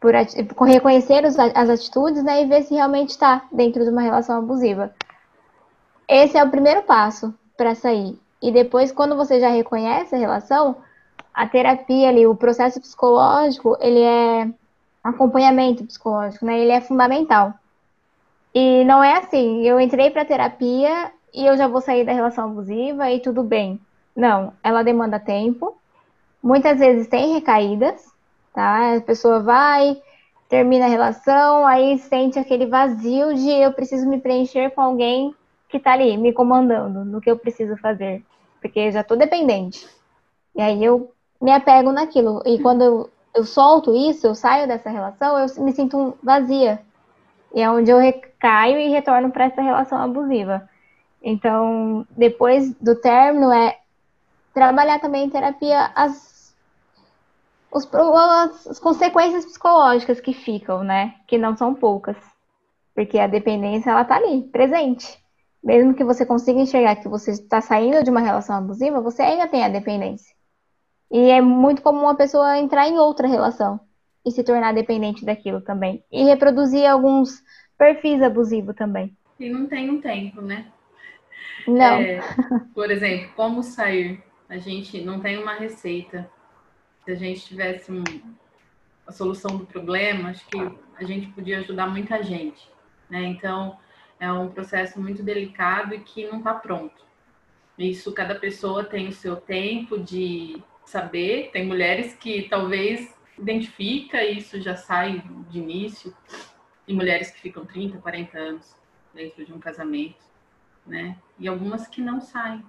[0.00, 4.36] por, reconhecer os- as atitudes né, e ver se realmente está dentro de uma relação
[4.36, 4.92] abusiva.
[6.08, 8.18] Esse é o primeiro passo para sair.
[8.42, 10.76] E depois, quando você já reconhece a relação,
[11.32, 14.48] a terapia ali, o processo psicológico, ele é
[15.02, 16.58] acompanhamento psicológico, né?
[16.60, 17.54] Ele é fundamental.
[18.54, 22.44] E não é assim, eu entrei para terapia e eu já vou sair da relação
[22.44, 23.80] abusiva e tudo bem.
[24.14, 25.76] Não, ela demanda tempo.
[26.42, 28.06] Muitas vezes tem recaídas,
[28.52, 28.96] tá?
[28.96, 30.00] A pessoa vai,
[30.48, 35.34] termina a relação, aí sente aquele vazio de eu preciso me preencher com alguém
[35.74, 38.24] que tá ali me comandando no que eu preciso fazer,
[38.60, 39.84] porque eu já tô dependente.
[40.54, 42.40] E aí eu me apego naquilo.
[42.46, 46.80] E quando eu, eu solto isso, eu saio dessa relação, eu me sinto vazia.
[47.52, 50.68] E é onde eu recaio e retorno para essa relação abusiva.
[51.20, 53.76] Então, depois do término, é
[54.52, 56.54] trabalhar também em terapia as,
[57.72, 61.16] os, as, as consequências psicológicas que ficam, né?
[61.26, 62.16] Que não são poucas.
[62.94, 65.23] Porque a dependência, ela tá ali, presente.
[65.64, 69.48] Mesmo que você consiga enxergar que você está saindo de uma relação abusiva, você ainda
[69.48, 70.34] tem a dependência.
[71.10, 73.80] E é muito comum a pessoa entrar em outra relação
[74.26, 76.04] e se tornar dependente daquilo também.
[76.12, 77.42] E reproduzir alguns
[77.78, 79.16] perfis abusivos também.
[79.40, 80.66] E não tem um tempo, né?
[81.66, 81.96] Não.
[81.96, 82.20] É,
[82.74, 84.22] por exemplo, como sair?
[84.48, 86.30] A gente não tem uma receita.
[87.04, 88.04] Se a gente tivesse um-
[89.06, 90.58] a solução do problema, acho que
[90.96, 92.70] a gente podia ajudar muita gente.
[93.08, 93.24] Né?
[93.24, 93.78] Então,
[94.18, 97.04] é um processo muito delicado e que não está pronto.
[97.78, 101.50] Isso, cada pessoa tem o seu tempo de saber.
[101.52, 106.14] Tem mulheres que talvez identifica isso já sai de início.
[106.86, 108.76] E mulheres que ficam 30, 40 anos
[109.12, 110.22] dentro de um casamento.
[110.86, 111.16] né?
[111.38, 112.62] E algumas que não saem.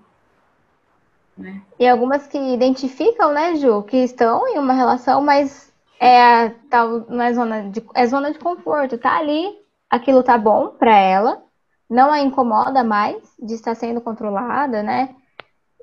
[1.38, 1.62] Né?
[1.78, 7.22] E algumas que identificam, né, Ju, que estão em uma relação, mas é tal, não
[7.22, 9.54] é zona de, é zona de conforto, tá ali,
[9.96, 11.44] aquilo tá bom para ela,
[11.90, 15.16] não a incomoda mais de estar sendo controlada, né?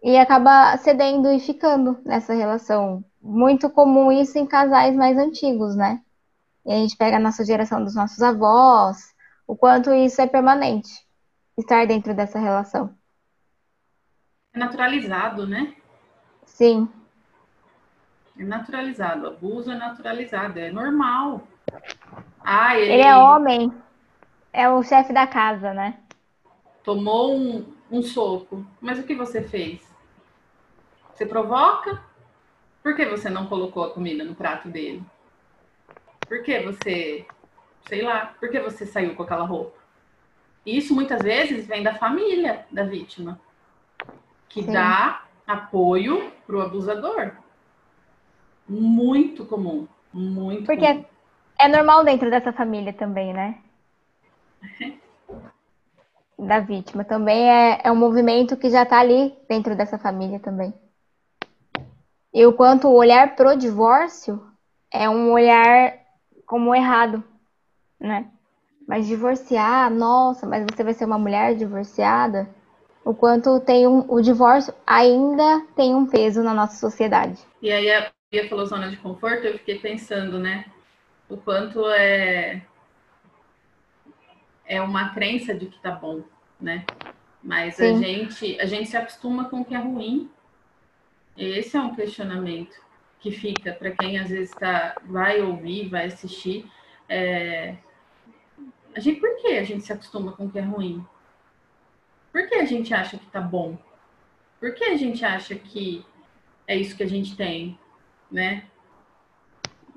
[0.02, 3.04] E acaba cedendo e ficando nessa relação.
[3.20, 6.00] Muito comum isso em casais mais antigos, né?
[6.66, 9.14] E a gente pega a nossa geração dos nossos avós,
[9.46, 10.90] o quanto isso é permanente,
[11.56, 12.94] estar dentro dessa relação.
[14.52, 15.74] É naturalizado, né?
[16.44, 16.88] Sim.
[18.38, 19.26] É naturalizado.
[19.28, 21.42] Abuso é naturalizado, é normal.
[22.44, 23.72] Ah, ele, Ele é homem,
[24.52, 25.98] é o chefe da casa, né?
[26.82, 28.64] tomou um, um soco.
[28.80, 29.80] Mas o que você fez?
[31.14, 32.02] Você provoca?
[32.82, 35.02] Por que você não colocou a comida no prato dele?
[36.26, 37.26] Por que você,
[37.86, 39.78] sei lá, por que você saiu com aquela roupa?
[40.64, 43.40] Isso muitas vezes vem da família da vítima,
[44.48, 44.72] que Sim.
[44.72, 47.32] dá apoio pro abusador.
[48.68, 51.04] Muito comum, muito Porque comum.
[51.58, 53.60] é normal dentro dessa família também, né?
[56.38, 57.04] Da vítima.
[57.04, 60.74] Também é, é um movimento que já tá ali dentro dessa família também.
[62.34, 64.42] E o quanto o olhar pro divórcio
[64.90, 65.94] é um olhar
[66.46, 67.22] como errado,
[68.00, 68.28] né?
[68.88, 72.48] Mas divorciar, nossa, mas você vai ser uma mulher divorciada?
[73.04, 77.40] O quanto tem um, o divórcio ainda tem um peso na nossa sociedade.
[77.60, 80.64] E aí a Bia falou zona de conforto, eu fiquei pensando, né?
[81.28, 82.62] O quanto é
[84.64, 86.22] é uma crença de que tá bom,
[86.60, 86.84] né?
[87.42, 90.30] Mas a gente a gente se acostuma com o que é ruim.
[91.36, 92.80] Esse é um questionamento
[93.18, 96.70] que fica para quem às vezes tá vai ouvir, vai assistir.
[97.08, 97.76] É...
[98.94, 101.04] A gente por que a gente se acostuma com o que é ruim?
[102.30, 103.76] Por que a gente acha que tá bom?
[104.60, 106.04] Por que a gente acha que
[106.66, 107.78] é isso que a gente tem,
[108.30, 108.64] né?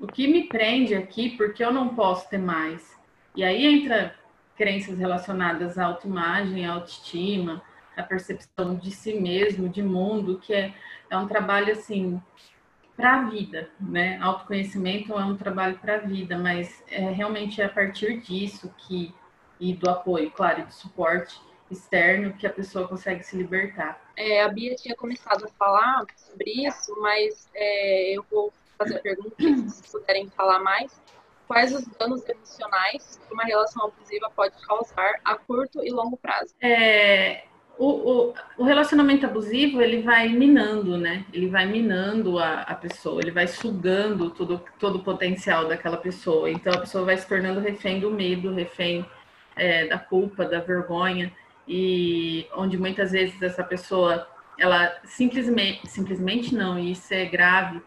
[0.00, 2.98] O que me prende aqui, porque eu não posso ter mais?
[3.34, 4.14] E aí entra
[4.56, 7.62] crenças relacionadas à autoimagem, à autoestima,
[7.96, 10.74] à percepção de si mesmo, de mundo, que é,
[11.10, 12.20] é um trabalho assim
[12.96, 14.18] para a vida, né?
[14.22, 19.14] Autoconhecimento é um trabalho para a vida, mas é realmente a partir disso que
[19.58, 21.40] e do apoio, claro, e do suporte
[21.70, 24.00] externo que a pessoa consegue se libertar.
[24.16, 29.00] É, a Bia tinha começado a falar sobre isso, mas é, eu vou fazer a
[29.00, 31.00] pergunta, se vocês puderem falar mais.
[31.46, 36.54] Quais os danos emocionais que uma relação abusiva pode causar a curto e longo prazo?
[36.60, 37.44] É,
[37.78, 41.24] o, o, o relacionamento abusivo, ele vai minando, né?
[41.32, 46.50] Ele vai minando a, a pessoa, ele vai sugando todo, todo o potencial daquela pessoa.
[46.50, 49.06] Então, a pessoa vai se tornando refém do medo, refém
[49.54, 51.32] é, da culpa, da vergonha,
[51.68, 54.26] e onde muitas vezes essa pessoa,
[54.58, 57.82] ela simplesmente, simplesmente não, e isso é grave,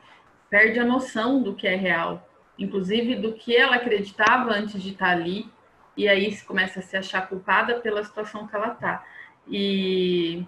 [0.49, 2.28] perde a noção do que é real,
[2.59, 5.49] inclusive do que ela acreditava antes de estar ali,
[5.95, 9.03] e aí começa a se achar culpada pela situação que ela está.
[9.47, 10.45] E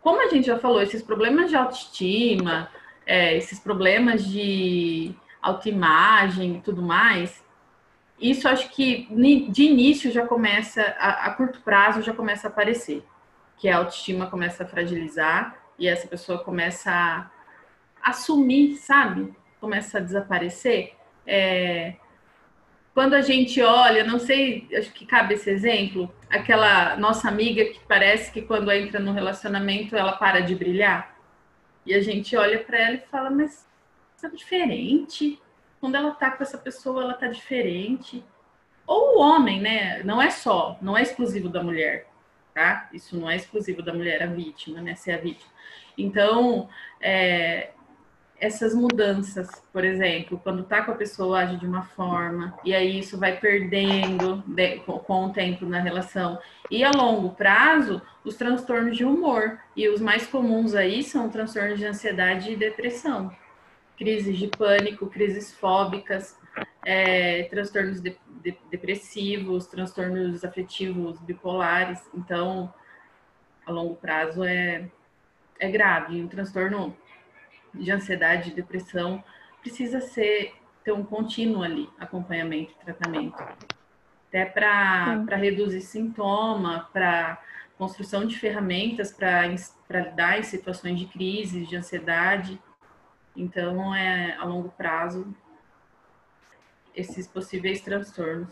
[0.00, 2.68] como a gente já falou, esses problemas de autoestima,
[3.06, 7.44] é, esses problemas de autoimagem e tudo mais,
[8.20, 9.08] isso acho que
[9.50, 13.04] de início já começa, a, a, curto prazo já começa a aparecer,
[13.56, 17.30] que a autoestima começa a fragilizar e essa pessoa começa a
[18.02, 19.34] assumir, sabe?
[19.62, 20.96] Começa a desaparecer.
[21.24, 21.94] É,
[22.92, 27.78] quando a gente olha, não sei, acho que cabe esse exemplo, aquela nossa amiga que
[27.86, 31.16] parece que quando entra no relacionamento ela para de brilhar.
[31.86, 33.64] E a gente olha para ela e fala, mas
[34.20, 35.40] tá diferente.
[35.80, 38.24] Quando ela tá com essa pessoa, ela tá diferente.
[38.84, 40.02] Ou o homem, né?
[40.02, 42.08] Não é só, não é exclusivo da mulher,
[42.52, 42.90] tá?
[42.92, 44.96] Isso não é exclusivo da mulher, a vítima, né?
[44.96, 45.52] Ser a vítima.
[45.96, 46.68] Então,
[47.00, 47.70] é,
[48.42, 52.98] essas mudanças, por exemplo, quando tá com a pessoa age de uma forma, e aí
[52.98, 56.40] isso vai perdendo de, com, com o tempo na relação.
[56.68, 59.60] E a longo prazo, os transtornos de humor.
[59.76, 63.32] E os mais comuns aí são transtornos de ansiedade e depressão.
[63.96, 66.36] Crises de pânico, crises fóbicas,
[66.84, 72.00] é, transtornos de, de, depressivos, transtornos afetivos bipolares.
[72.12, 72.74] Então,
[73.64, 74.90] a longo prazo é,
[75.60, 76.20] é grave.
[76.20, 76.96] Um transtorno
[77.74, 79.22] de ansiedade e depressão
[79.60, 80.54] precisa ser
[80.84, 83.40] ter um contínuo ali, acompanhamento e tratamento.
[84.28, 87.40] Até para reduzir sintoma, para
[87.78, 92.60] construção de ferramentas para lidar em situações de crise, de ansiedade.
[93.36, 95.26] Então, é a longo prazo,
[96.94, 98.48] esses possíveis transtornos.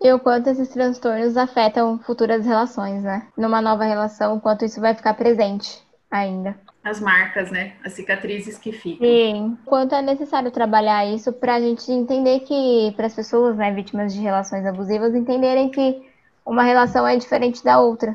[0.00, 3.28] E o quanto esses transtornos afetam futuras relações, né?
[3.36, 6.58] Numa nova relação, o quanto isso vai ficar presente ainda.
[6.86, 7.72] As marcas, né?
[7.84, 9.04] As cicatrizes que ficam.
[9.04, 9.58] Sim.
[9.66, 14.14] Quanto é necessário trabalhar isso para a gente entender que, para as pessoas, né, vítimas
[14.14, 16.00] de relações abusivas, entenderem que
[16.46, 18.14] uma relação é diferente da outra.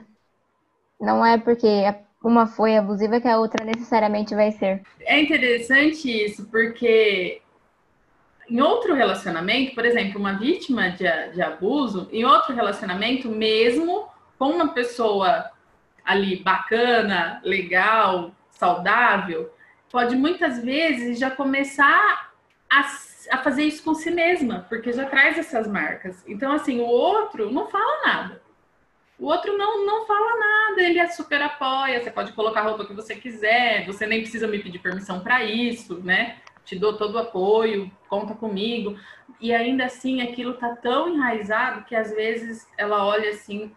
[1.02, 1.68] Não é porque
[2.24, 4.82] uma foi abusiva que a outra necessariamente vai ser.
[5.02, 7.42] É interessante isso, porque
[8.50, 11.04] em outro relacionamento, por exemplo, uma vítima de,
[11.34, 14.08] de abuso, em outro relacionamento, mesmo
[14.40, 15.52] com uma pessoa
[16.06, 18.32] ali bacana, legal,
[18.62, 19.52] saudável,
[19.92, 22.32] pode muitas vezes já começar
[22.70, 22.82] a,
[23.32, 26.24] a fazer isso com si mesma, porque já traz essas marcas.
[26.28, 28.42] Então, assim, o outro não fala nada.
[29.18, 32.86] O outro não, não fala nada, ele é super apoia, você pode colocar a roupa
[32.86, 36.38] que você quiser, você nem precisa me pedir permissão para isso, né?
[36.64, 38.96] Te dou todo o apoio, conta comigo.
[39.40, 43.72] E ainda assim, aquilo tá tão enraizado que às vezes ela olha assim,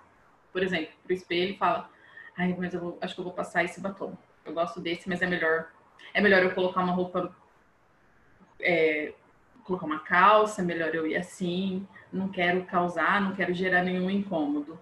[0.53, 1.91] por exemplo, pro espelho e fala:
[2.37, 4.15] Ai, mas eu vou, acho que eu vou passar esse batom.
[4.45, 5.67] Eu gosto desse, mas é melhor.
[6.13, 7.35] É melhor eu colocar uma roupa.
[8.61, 9.13] É,
[9.65, 11.87] colocar uma calça, é melhor eu ir assim.
[12.13, 14.79] Não quero causar, não quero gerar nenhum incômodo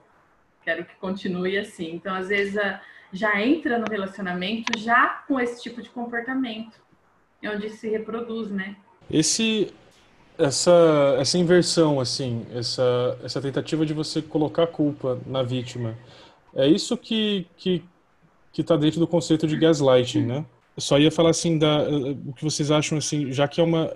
[0.65, 1.93] quero que continue assim.
[1.95, 2.55] Então, às vezes,
[3.13, 6.81] já entra no relacionamento já com esse tipo de comportamento,
[7.43, 8.77] é onde se reproduz, né?
[9.11, 9.73] Esse,
[10.39, 15.97] essa, essa inversão, assim, essa, essa tentativa de você colocar a culpa na vítima,
[16.55, 17.83] é isso que que
[18.53, 20.45] que está dentro do conceito de gaslighting, né?
[20.77, 21.83] Eu só ia falar assim da
[22.27, 23.95] o que vocês acham assim, já que é uma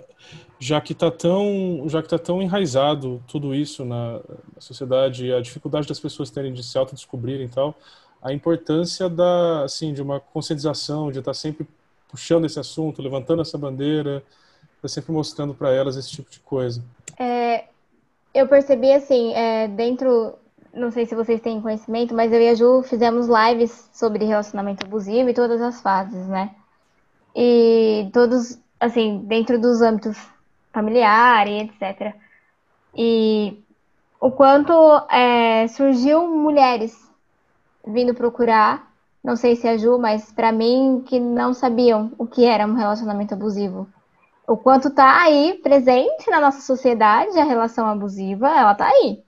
[0.59, 5.39] já que está tão já que tá tão enraizado tudo isso na, na, sociedade a
[5.39, 7.75] dificuldade das pessoas terem de se autodescobrirem e tal
[8.21, 11.67] a importância da assim de uma conscientização de estar tá sempre
[12.09, 14.23] puxando esse assunto levantando essa bandeira
[14.81, 16.83] tá sempre mostrando para elas esse tipo de coisa
[17.19, 17.65] é,
[18.33, 20.35] eu percebi assim é, dentro
[20.77, 24.85] não sei se vocês têm conhecimento mas eu e a Ju fizemos lives sobre relacionamento
[24.85, 26.51] abusivo e todas as fases né
[27.35, 30.17] e todos assim dentro dos âmbitos
[30.71, 32.13] familiar etc.
[32.95, 33.63] E
[34.19, 34.73] o quanto
[35.11, 36.95] é, surgiu mulheres
[37.85, 38.91] vindo procurar,
[39.23, 42.65] não sei se é a Ju, mas para mim que não sabiam o que era
[42.65, 43.87] um relacionamento abusivo.
[44.47, 49.23] O quanto tá aí presente na nossa sociedade a relação abusiva, ela tá aí.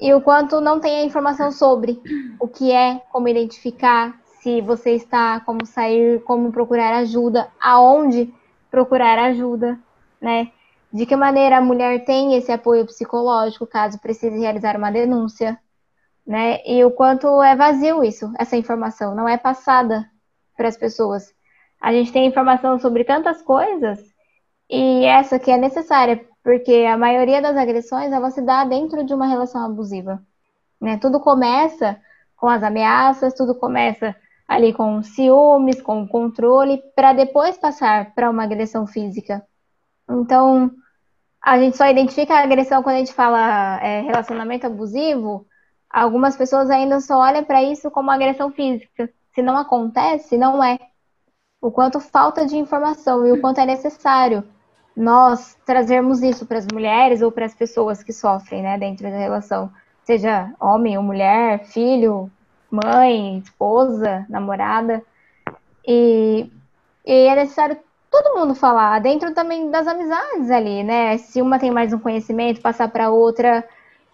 [0.00, 2.00] E o quanto não tem a informação sobre
[2.38, 8.32] o que é, como identificar, se você está, como sair, como procurar ajuda, aonde
[8.70, 9.78] procurar ajuda,
[10.20, 10.52] né?
[10.92, 15.58] De que maneira a mulher tem esse apoio psicológico caso precise realizar uma denúncia,
[16.26, 16.60] né?
[16.64, 20.08] E o quanto é vazio isso, essa informação, não é passada
[20.56, 21.34] para as pessoas.
[21.80, 23.98] A gente tem informação sobre tantas coisas
[24.68, 29.12] e essa que é necessária, porque a maioria das agressões ela se dá dentro de
[29.12, 30.22] uma relação abusiva.
[30.80, 30.96] Né?
[30.98, 32.00] Tudo começa
[32.36, 34.14] com as ameaças, tudo começa
[34.46, 39.46] ali com ciúmes, com controle, para depois passar para uma agressão física.
[40.08, 40.70] Então,
[41.42, 45.46] a gente só identifica a agressão quando a gente fala é, relacionamento abusivo.
[45.90, 49.10] Algumas pessoas ainda só olham para isso como agressão física.
[49.34, 50.78] Se não acontece, não é.
[51.60, 54.48] O quanto falta de informação e o quanto é necessário
[54.98, 59.16] nós trazermos isso para as mulheres ou para as pessoas que sofrem, né, dentro da
[59.16, 59.70] relação,
[60.02, 62.28] seja homem ou mulher, filho,
[62.68, 65.00] mãe, esposa, namorada.
[65.86, 66.50] E,
[67.06, 67.78] e é necessário
[68.10, 71.16] todo mundo falar, dentro também das amizades ali, né?
[71.18, 73.64] Se uma tem mais um conhecimento, passar para outra.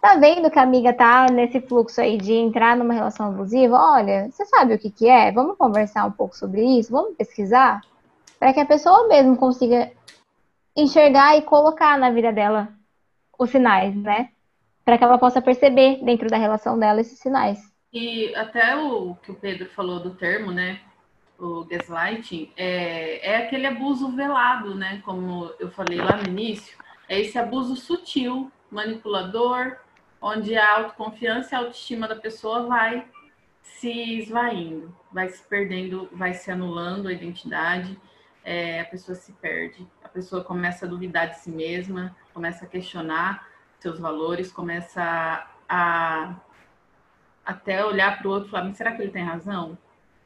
[0.03, 3.75] Tá vendo que a amiga tá nesse fluxo aí de entrar numa relação abusiva?
[3.75, 5.33] Olha, você sabe o que que é?
[5.33, 6.93] Vamos conversar um pouco sobre isso?
[6.93, 7.81] Vamos pesquisar?
[8.39, 9.91] Para que a pessoa mesmo consiga
[10.77, 12.69] enxergar e colocar na vida dela
[13.39, 14.31] os sinais, né?
[14.85, 17.59] Para que ela possa perceber dentro da relação dela esses sinais.
[17.93, 20.81] E até o que o Pedro falou do termo, né?
[21.39, 25.03] o gaslighting, é, é aquele abuso velado, né?
[25.05, 26.77] Como eu falei lá no início,
[27.09, 29.77] é esse abuso sutil, manipulador,
[30.21, 33.07] onde a autoconfiança e a autoestima da pessoa vai
[33.63, 37.99] se esvaindo, vai se perdendo, vai se anulando a identidade,
[38.45, 42.69] é, a pessoa se perde, a pessoa começa a duvidar de si mesma, começa a
[42.69, 43.49] questionar
[43.81, 46.37] seus valores, começa a, a
[47.45, 49.77] até olhar para o outro e falar, será que ele tem razão?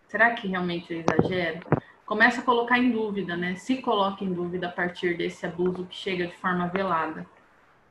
[0.09, 1.61] será que realmente eu exagero?
[2.05, 3.55] Começa a colocar em dúvida, né?
[3.57, 7.27] Se coloca em dúvida a partir desse abuso que chega de forma velada,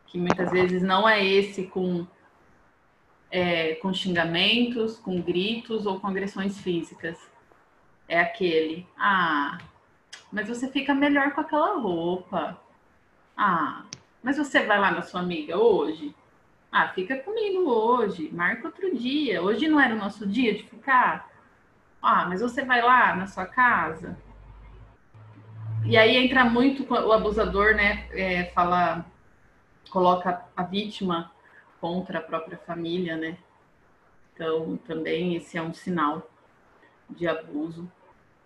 [0.08, 2.06] que muitas vezes não é esse com
[3.30, 7.18] é, com xingamentos, com gritos ou com agressões físicas.
[8.08, 9.58] É aquele, ah,
[10.32, 12.60] mas você fica melhor com aquela roupa.
[13.36, 13.84] Ah,
[14.22, 16.16] mas você vai lá na sua amiga hoje?
[16.72, 19.42] Ah, fica comigo hoje, marca outro dia.
[19.42, 21.30] Hoje não era o nosso dia de ficar.
[22.02, 24.18] Ah, mas você vai lá na sua casa.
[25.86, 28.08] E aí entra muito o abusador, né?
[28.12, 29.06] É, fala,
[29.90, 31.32] coloca a vítima
[31.80, 33.38] contra a própria família, né?
[34.34, 36.30] Então, também esse é um sinal
[37.10, 37.90] de abuso.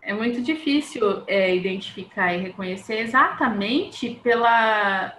[0.02, 5.16] É muito difícil é, identificar e reconhecer exatamente pela,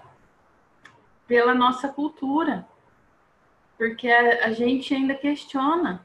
[1.26, 2.66] pela nossa cultura,
[3.78, 6.04] porque a, a gente ainda questiona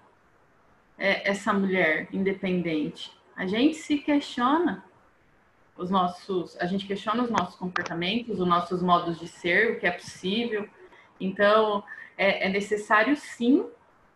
[0.97, 3.11] é, essa mulher independente.
[3.35, 4.83] A gente se questiona
[5.77, 9.87] os nossos, a gente questiona os nossos comportamentos, os nossos modos de ser, o que
[9.87, 10.67] é possível.
[11.19, 11.83] Então,
[12.17, 13.65] é, é necessário sim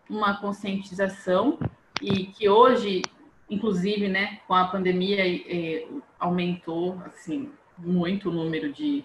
[0.09, 1.59] uma conscientização
[2.01, 3.03] e que hoje,
[3.51, 5.85] inclusive, né, com a pandemia, é,
[6.17, 9.03] aumentou assim muito o número de,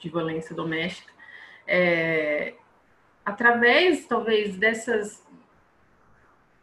[0.00, 1.12] de violência doméstica.
[1.66, 2.54] É,
[3.24, 5.26] através, talvez, dessas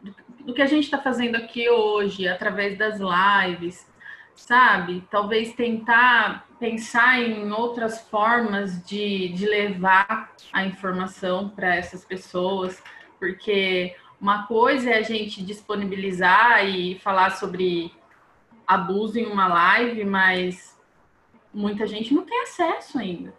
[0.00, 3.86] do, do que a gente está fazendo aqui hoje, através das lives,
[4.34, 5.06] sabe?
[5.10, 12.82] Talvez tentar pensar em outras formas de, de levar a informação para essas pessoas,
[13.18, 17.92] porque uma coisa é a gente disponibilizar e falar sobre
[18.66, 20.78] abuso em uma live, mas
[21.52, 23.34] muita gente não tem acesso ainda,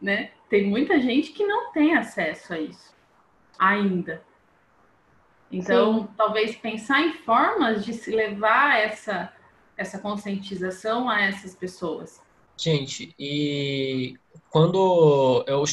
[0.00, 0.32] né?
[0.48, 2.94] Tem muita gente que não tem acesso a isso
[3.58, 4.22] ainda.
[5.50, 6.08] Então, Sim.
[6.16, 9.32] talvez pensar em formas de se levar essa
[9.76, 12.22] essa conscientização a essas pessoas.
[12.56, 14.16] Gente, e
[14.50, 15.64] quando eu,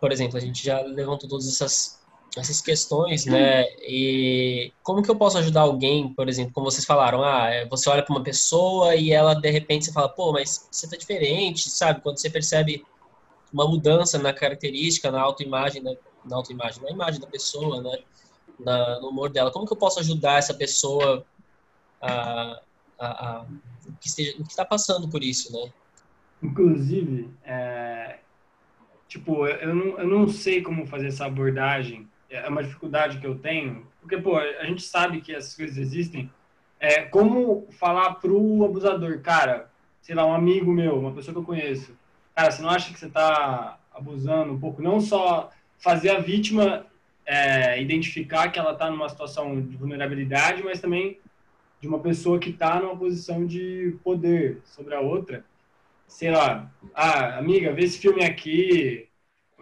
[0.00, 2.03] por exemplo, a gente já levantou todas essas
[2.36, 3.64] essas questões, né?
[3.82, 7.88] E como que eu posso ajudar alguém, por exemplo, como vocês falaram, ah, é, você
[7.88, 11.70] olha para uma pessoa e ela de repente você fala, pô, mas você tá diferente,
[11.70, 12.00] sabe?
[12.00, 12.84] Quando você percebe
[13.52, 17.98] uma mudança na característica, na autoimagem, na, na autoimagem, na imagem da pessoa, né?
[18.58, 21.24] Na, no humor dela, como que eu posso ajudar essa pessoa
[22.00, 22.60] a,
[22.98, 23.46] a, a
[24.00, 25.72] que, esteja, que está passando por isso, né?
[26.42, 28.18] Inclusive, é,
[29.08, 33.38] tipo, eu não, eu não sei como fazer essa abordagem, é uma dificuldade que eu
[33.38, 36.30] tenho, porque, pô, a gente sabe que essas coisas existem,
[36.78, 39.70] é, como falar pro abusador, cara,
[40.02, 41.96] sei lá, um amigo meu, uma pessoa que eu conheço,
[42.34, 44.82] cara, você não acha que você está abusando um pouco?
[44.82, 46.86] Não só fazer a vítima
[47.26, 51.18] é, identificar que ela está numa situação de vulnerabilidade, mas também
[51.80, 55.44] de uma pessoa que está numa posição de poder sobre a outra.
[56.06, 59.08] Sei lá, ah, amiga, vê esse filme aqui.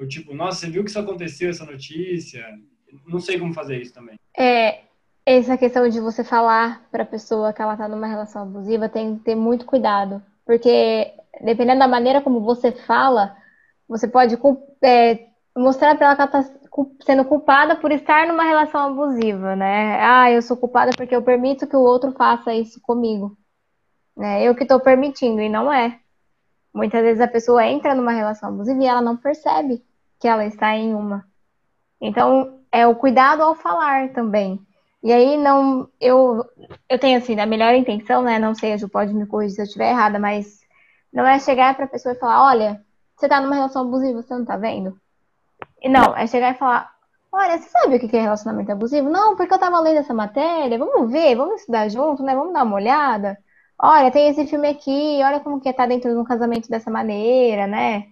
[0.03, 2.45] Ou tipo, nossa, você viu que isso aconteceu, essa notícia?
[3.07, 4.19] Não sei como fazer isso também.
[4.37, 4.81] É,
[5.25, 9.17] essa questão de você falar para a pessoa que ela está numa relação abusiva tem
[9.17, 10.21] que ter muito cuidado.
[10.45, 13.37] Porque dependendo da maneira como você fala,
[13.89, 14.37] você pode
[14.83, 16.59] é, mostrar para ela que ela está
[17.07, 20.01] sendo culpada por estar numa relação abusiva, né?
[20.01, 23.39] Ah, eu sou culpada porque eu permito que o outro faça isso comigo.
[24.17, 24.43] Né?
[24.43, 26.01] Eu que estou permitindo, e não é.
[26.75, 29.81] Muitas vezes a pessoa entra numa relação abusiva e ela não percebe
[30.23, 31.27] que ela está em uma.
[32.01, 34.65] Então, é o cuidado ao falar também.
[35.03, 36.47] E aí, não, eu,
[36.89, 38.39] eu tenho assim, a melhor intenção, né?
[38.39, 40.61] Não sei, a Ju pode me corrigir se eu estiver errada, mas
[41.13, 42.81] não é chegar para a pessoa e falar: olha,
[43.17, 44.97] você está numa relação abusiva, você não está vendo?
[45.85, 46.93] Não, é chegar e falar:
[47.33, 49.11] Olha, você sabe o que é relacionamento abusivo?
[49.11, 52.33] Não, porque eu tava lendo essa matéria, vamos ver, vamos estudar junto, né?
[52.37, 53.37] Vamos dar uma olhada.
[53.77, 56.69] Olha, tem esse filme aqui, olha como que é estar tá dentro de um casamento
[56.71, 58.07] dessa maneira, né?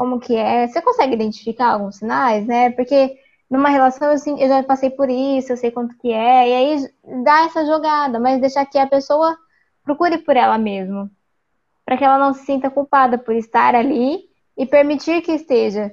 [0.00, 0.66] Como que é.
[0.66, 2.70] Você consegue identificar alguns sinais, né?
[2.70, 3.18] Porque
[3.50, 7.22] numa relação, assim, eu já passei por isso, eu sei quanto que é, e aí
[7.22, 9.36] dá essa jogada, mas deixar que a pessoa
[9.84, 11.10] procure por ela mesma,
[11.84, 14.20] para que ela não se sinta culpada por estar ali
[14.56, 15.92] e permitir que esteja.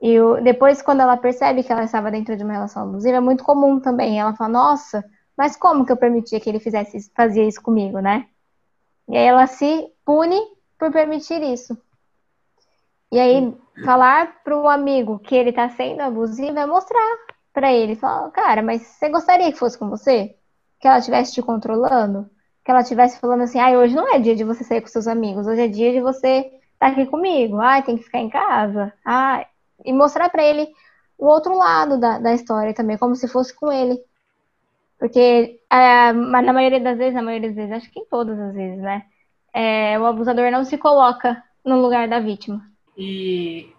[0.00, 3.44] E depois, quando ela percebe que ela estava dentro de uma relação abusiva, é muito
[3.44, 4.18] comum também.
[4.18, 5.04] Ela fala, nossa,
[5.36, 8.28] mas como que eu permitia que ele fizesse fazia isso comigo, né?
[9.10, 10.40] E aí ela se pune
[10.78, 11.76] por permitir isso.
[13.12, 13.54] E aí,
[13.84, 17.18] falar para o amigo que ele está sendo abusivo é mostrar
[17.52, 17.94] para ele.
[17.94, 20.34] Falar, cara, mas você gostaria que fosse com você?
[20.80, 22.30] Que ela estivesse te controlando?
[22.64, 25.06] Que ela estivesse falando assim, ah, hoje não é dia de você sair com seus
[25.06, 27.60] amigos, hoje é dia de você estar tá aqui comigo.
[27.60, 28.90] Ah, tem que ficar em casa.
[29.04, 29.46] Ah,
[29.84, 30.66] e mostrar para ele
[31.18, 34.02] o outro lado da, da história também, como se fosse com ele.
[34.98, 38.54] Porque é, na maioria das vezes, na maioria das vezes, acho que em todas as
[38.54, 39.04] vezes, né?
[39.52, 42.71] É, o abusador não se coloca no lugar da vítima.
[42.96, 43.72] E,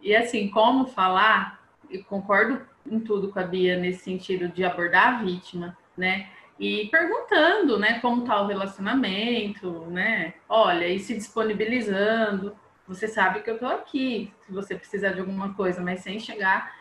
[0.00, 2.60] e assim, como falar, eu concordo
[2.90, 6.28] em tudo com a Bia nesse sentido de abordar a vítima, né?
[6.58, 10.34] E perguntando, né, como tá o relacionamento, né?
[10.48, 12.54] Olha, e se disponibilizando
[12.86, 16.74] você sabe que eu tô aqui, se você precisar de alguma coisa, mas sem chegar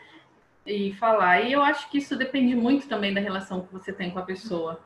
[0.66, 1.42] e falar.
[1.42, 4.24] E eu acho que isso depende muito também da relação que você tem com a
[4.24, 4.82] pessoa,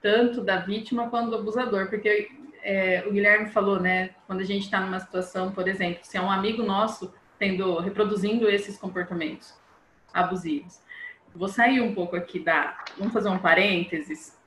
[0.00, 2.30] tanto da vítima quanto do abusador, porque
[2.64, 6.20] é, o Guilherme falou, né, quando a gente está numa situação, por exemplo, se é
[6.20, 9.54] um amigo nosso tendo, reproduzindo esses comportamentos
[10.12, 10.80] abusivos.
[11.34, 12.78] Vou sair um pouco aqui da.
[12.96, 14.38] Vamos fazer um parênteses.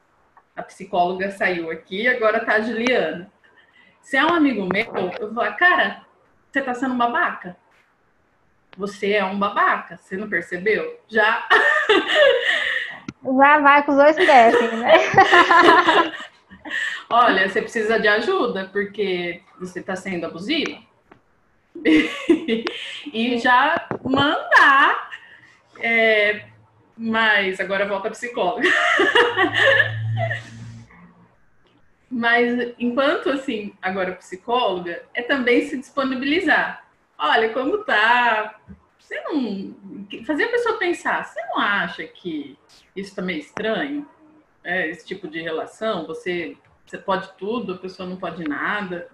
[0.56, 3.32] A psicóloga saiu aqui, agora tá a Juliana.
[4.02, 6.02] Se é um amigo meu, eu vou falar, cara,
[6.50, 7.56] você tá sendo babaca?
[8.78, 11.00] Você é um babaca, você não percebeu?
[11.08, 11.48] Já.
[13.24, 14.94] Já vai com os dois pés, né?
[17.10, 20.86] Olha, você precisa de ajuda, porque você está sendo abusivo.
[23.14, 25.10] e já mandar.
[25.80, 26.46] É,
[26.98, 28.68] mas agora volta a psicóloga.
[32.10, 36.86] mas enquanto assim, agora psicóloga, é também se disponibilizar.
[37.18, 38.60] Olha, como tá?
[39.00, 39.76] Você não.
[40.26, 42.58] Fazer a pessoa pensar, você não acha que
[42.96, 44.08] isso tá meio estranho?
[44.64, 46.06] É, esse tipo de relação?
[46.08, 49.08] Você, você pode tudo, a pessoa não pode nada.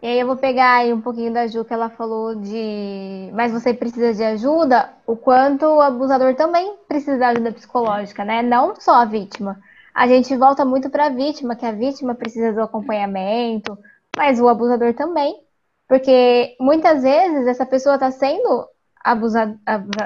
[0.00, 3.52] E aí eu vou pegar aí um pouquinho da Ju que ela falou de mas
[3.52, 8.42] você precisa de ajuda, o quanto o abusador também precisa de ajuda psicológica, né?
[8.42, 9.58] Não só a vítima.
[9.92, 13.76] A gente volta muito para a vítima, que a vítima precisa do acompanhamento,
[14.16, 15.42] mas o abusador também.
[15.88, 18.68] Porque muitas vezes essa pessoa está sendo
[19.02, 19.58] abusa,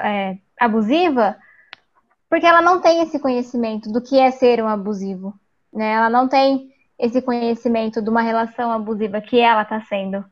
[0.03, 1.37] é, abusiva
[2.33, 5.39] porque ela não tem esse conhecimento do que é ser um abusivo.
[5.73, 5.91] Né?
[5.93, 10.23] Ela não tem esse conhecimento de uma relação abusiva que ela está sendo.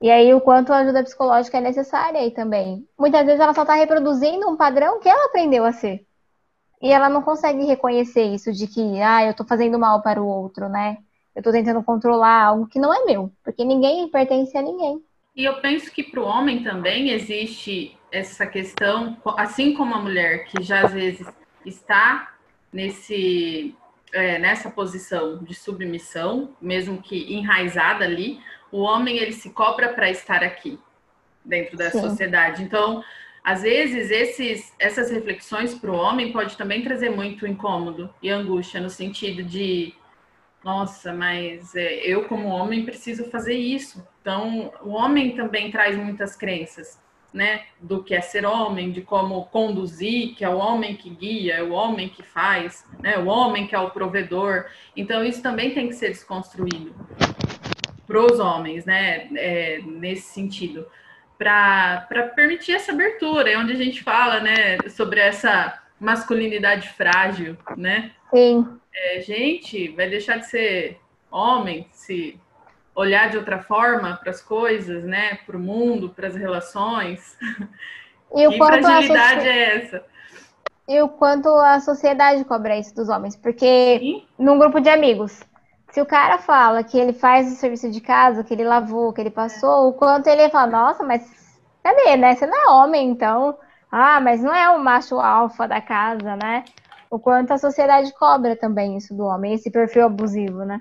[0.00, 2.86] E aí, o quanto a ajuda psicológica é necessária aí também.
[2.98, 6.06] Muitas vezes ela só está reproduzindo um padrão que ela aprendeu a ser.
[6.82, 10.26] E ela não consegue reconhecer isso de que, ah, eu estou fazendo mal para o
[10.26, 10.98] outro, né?
[11.34, 15.02] Eu estou tentando controlar algo que não é meu, porque ninguém pertence a ninguém.
[15.34, 20.44] E eu penso que para o homem também existe essa questão, assim como a mulher,
[20.44, 21.26] que já às vezes
[21.64, 22.34] está
[22.72, 23.74] nesse
[24.16, 28.40] é, nessa posição de submissão, mesmo que enraizada ali,
[28.72, 30.78] o homem ele se cobra para estar aqui
[31.44, 32.00] dentro da Sim.
[32.00, 32.62] sociedade.
[32.62, 33.04] Então,
[33.44, 38.80] às vezes esses, essas reflexões para o homem pode também trazer muito incômodo e angústia
[38.80, 39.94] no sentido de
[40.64, 44.06] nossa, mas é, eu como homem preciso fazer isso.
[44.20, 46.98] Então, o homem também traz muitas crenças
[47.36, 51.56] né, do que é ser homem, de como conduzir, que é o homem que guia,
[51.56, 54.64] é o homem que faz, né, o homem que é o provedor.
[54.96, 56.94] Então, isso também tem que ser desconstruído
[58.06, 60.86] para os homens, né, é, nesse sentido,
[61.36, 68.12] para permitir essa abertura, é onde a gente fala, né, sobre essa masculinidade frágil, né?
[68.34, 68.66] Sim.
[68.94, 70.98] É, gente, vai deixar de ser
[71.30, 72.40] homem se
[72.96, 75.38] olhar de outra forma para as coisas, né?
[75.46, 77.38] Para o mundo, para as relações.
[78.34, 80.04] E o quanto fragilidade é essa?
[80.88, 83.36] E o quanto a sociedade cobra isso dos homens.
[83.36, 84.26] Porque Sim.
[84.38, 85.44] num grupo de amigos,
[85.90, 89.20] se o cara fala que ele faz o serviço de casa, que ele lavou, que
[89.20, 91.22] ele passou, o quanto ele fala, nossa, mas
[91.82, 92.34] cadê, né?
[92.34, 93.58] Você não é homem, então.
[93.90, 96.64] Ah, mas não é o macho alfa da casa, né?
[97.10, 100.80] O quanto a sociedade cobra também isso do homem, esse perfil abusivo, né?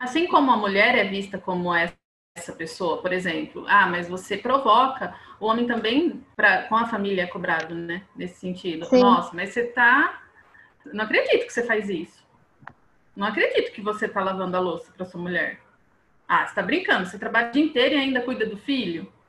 [0.00, 5.14] Assim como a mulher é vista como essa pessoa, por exemplo, ah, mas você provoca,
[5.38, 8.02] o homem também, pra, com a família, é cobrado, né?
[8.16, 8.86] Nesse sentido.
[8.86, 9.02] Sim.
[9.02, 10.22] Nossa, mas você tá.
[10.86, 12.24] Não acredito que você faz isso.
[13.14, 15.60] Não acredito que você tá lavando a louça para sua mulher.
[16.26, 19.12] Ah, você tá brincando, você trabalha o dia inteiro e ainda cuida do filho?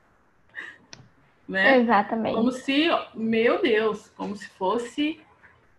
[1.48, 1.80] Né?
[1.80, 2.36] Exatamente.
[2.36, 5.20] Como se, meu Deus, como se fosse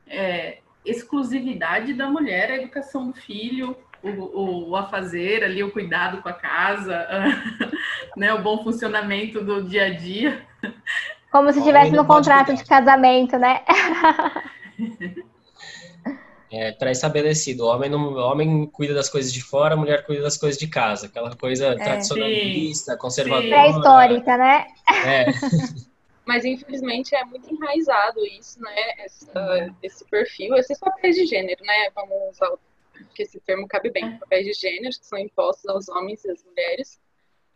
[0.05, 6.21] é, exclusividade da mulher a educação do filho, o, o, a fazer ali, o cuidado
[6.21, 7.07] com a casa,
[8.17, 10.45] né, o bom funcionamento do dia a dia.
[11.31, 13.61] Como se estivesse no contrato de casamento, né?
[16.55, 17.65] É pré-estabelecido.
[17.65, 20.59] O homem, não, o homem cuida das coisas de fora, a mulher cuida das coisas
[20.59, 21.07] de casa.
[21.07, 23.47] Aquela coisa tradicionalista, conservadora.
[23.47, 24.67] Pré-histórica, né?
[25.03, 25.25] É.
[26.27, 28.75] Mas infelizmente é muito enraizado isso, né?
[28.99, 31.89] Essa, esse perfil, esses papéis de gênero, né?
[31.95, 32.51] Vamos usar
[33.13, 36.43] que esse termo cabe bem, papéis de gênero que são impostos aos homens e às
[36.43, 36.99] mulheres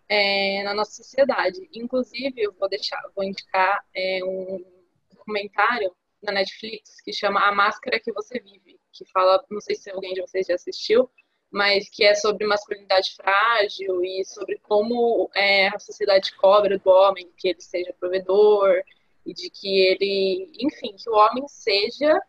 [0.10, 1.68] é, na nossa sociedade.
[1.74, 4.64] Inclusive, eu vou deixar, vou indicar é, um
[5.12, 9.90] documentário na Netflix que chama A Máscara que Você Vive, que fala, não sei se
[9.92, 11.10] alguém de vocês já assistiu,
[11.52, 17.32] mas que é sobre masculinidade frágil e sobre como é, a sociedade cobra do homem
[17.38, 18.82] que ele seja provedor
[19.26, 22.20] e de que ele, enfim, que o homem seja,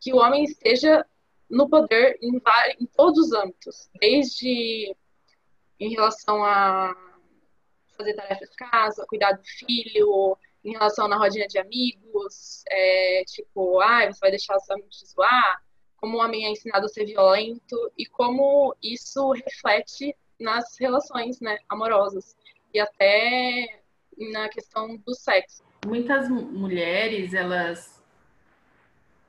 [0.00, 1.04] que o homem esteja
[1.48, 2.40] no poder em,
[2.80, 4.94] em todos os âmbitos, desde
[5.80, 6.94] em relação a
[7.96, 13.80] fazer tarefa de casa, cuidar do filho, em relação na rodinha de amigos, é, tipo,
[13.80, 15.62] ah, você vai deixar os amigos te zoar,
[15.96, 21.58] como o homem é ensinado a ser violento e como isso reflete nas relações né,
[21.68, 22.36] amorosas
[22.72, 23.82] e até
[24.16, 25.64] na questão do sexo.
[25.86, 27.97] Muitas mulheres, elas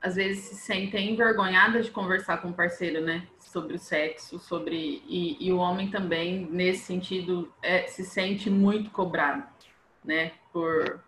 [0.02, 3.28] às vezes se sentem envergonhadas de conversar com o parceiro, né?
[3.40, 5.04] Sobre o sexo, sobre.
[5.08, 9.44] E, e o homem também, nesse sentido, é, se sente muito cobrado,
[10.04, 10.32] né?
[10.54, 11.02] Por.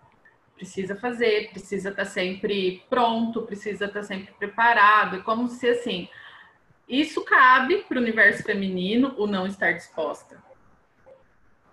[0.56, 5.18] Precisa fazer, precisa estar sempre pronto, precisa estar sempre preparado.
[5.18, 6.08] É como se assim.
[6.88, 10.44] Isso cabe para o universo feminino, o não estar disposta.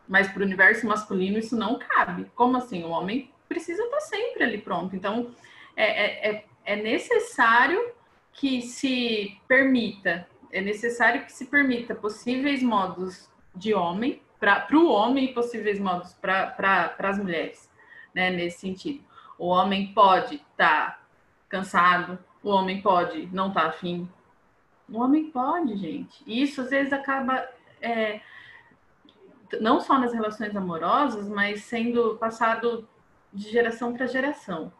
[0.08, 2.26] Mas para o universo masculino, isso não cabe.
[2.34, 2.84] Como assim?
[2.84, 4.94] O homem precisa estar sempre ali pronto.
[4.96, 5.34] Então,
[5.76, 7.92] é, é, é é necessário
[8.30, 15.24] que se permita, é necessário que se permita possíveis modos de homem, para o homem
[15.24, 17.72] e possíveis modos para as mulheres,
[18.14, 19.02] né, nesse sentido.
[19.38, 21.00] O homem pode estar tá
[21.48, 24.06] cansado, o homem pode não estar tá afim.
[24.90, 26.22] O homem pode, gente.
[26.26, 27.48] E isso às vezes acaba
[27.80, 28.20] é,
[29.58, 32.86] não só nas relações amorosas, mas sendo passado
[33.32, 34.70] de geração para geração.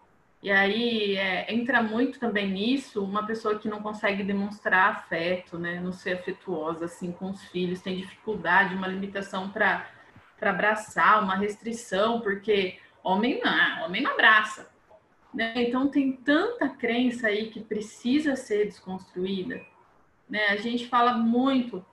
[0.40, 5.80] E aí é, entra muito também nisso uma pessoa que não consegue demonstrar afeto, né?
[5.80, 9.88] Não ser afetuosa assim com os filhos, tem dificuldade, uma limitação para
[10.40, 14.70] abraçar, uma restrição, porque homem não, homem não abraça.
[15.34, 15.54] Né?
[15.56, 19.60] Então tem tanta crença aí que precisa ser desconstruída.
[20.28, 20.46] Né?
[20.48, 21.84] A gente fala muito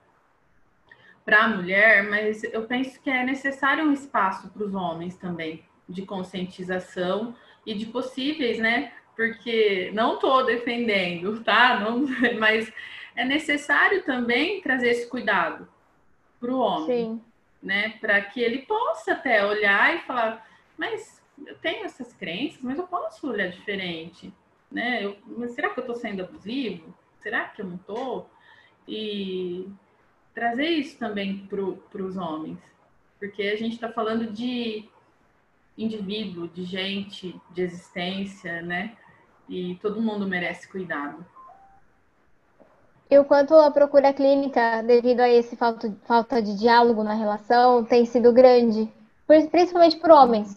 [1.24, 5.66] para a mulher, mas eu penso que é necessário um espaço para os homens também
[5.90, 7.36] de conscientização
[7.66, 8.94] e de possíveis, né?
[9.16, 11.80] Porque não estou defendendo, tá?
[11.80, 12.06] Não,
[12.40, 12.72] mas
[13.16, 15.68] é necessário também trazer esse cuidado
[16.40, 17.22] para o homem, Sim.
[17.62, 17.90] né?
[18.00, 20.46] Para que ele possa até olhar e falar,
[20.78, 24.34] mas eu tenho essas crenças, mas eu posso olhar diferente,
[24.72, 25.04] né?
[25.04, 26.94] Eu, mas será que eu estou sendo abusivo?
[27.22, 28.30] Será que eu não estou?
[28.88, 29.68] E
[30.34, 32.60] trazer isso também para os homens,
[33.18, 34.88] porque a gente está falando de
[35.78, 38.96] indivíduo, de gente, de existência, né?
[39.48, 41.26] E todo mundo merece cuidado.
[43.10, 47.84] E o quanto a procura clínica, devido a esse falta, falta de diálogo na relação,
[47.84, 48.92] tem sido grande,
[49.28, 50.56] principalmente por homens.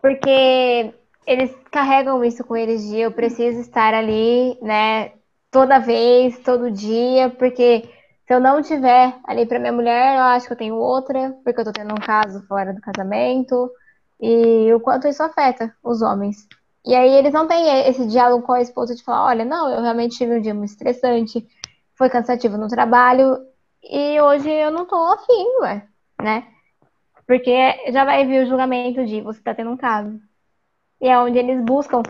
[0.00, 0.94] Porque
[1.26, 5.12] eles carregam isso com eles de eu preciso estar ali, né,
[5.50, 7.88] toda vez, todo dia, porque
[8.26, 11.60] se eu não tiver ali para minha mulher, eu acho que eu tenho outra, porque
[11.60, 13.70] eu tô tendo um caso fora do casamento,
[14.20, 16.46] e o quanto isso afeta os homens.
[16.84, 19.82] E aí eles não têm esse diálogo com a esposa de falar, olha, não, eu
[19.82, 21.46] realmente tive um dia muito estressante,
[21.94, 23.38] foi cansativo no trabalho,
[23.82, 25.86] e hoje eu não tô afim, ué,
[26.20, 26.46] né?
[27.26, 30.20] Porque já vai vir o julgamento de você tá tendo um caso.
[31.00, 32.02] E é onde eles buscam.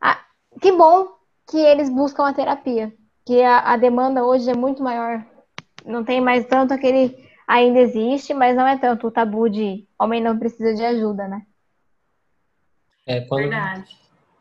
[0.00, 0.18] A...
[0.60, 1.08] Que bom
[1.48, 2.92] que eles buscam a terapia.
[3.24, 5.24] Que a, a demanda hoje é muito maior.
[5.84, 7.16] Não tem mais tanto aquele
[7.50, 11.42] ainda existe, mas não é tanto o tabu de homem não precisa de ajuda, né?
[13.04, 13.98] É, quando, Verdade.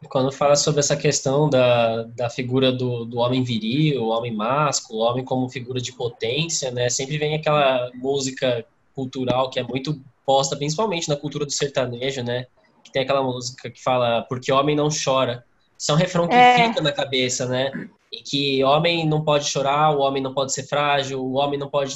[0.07, 4.99] Quando fala sobre essa questão da, da figura do, do homem viril, o homem másculo,
[4.99, 6.87] o homem como figura de potência, né?
[6.87, 12.45] Sempre vem aquela música cultural que é muito posta, principalmente na cultura do sertanejo, né?
[12.83, 15.43] Que tem aquela música que fala porque homem não chora.
[15.77, 16.67] Isso é um refrão que é.
[16.67, 17.71] fica na cabeça, né?
[18.13, 21.69] E que homem não pode chorar, o homem não pode ser frágil, o homem não
[21.69, 21.95] pode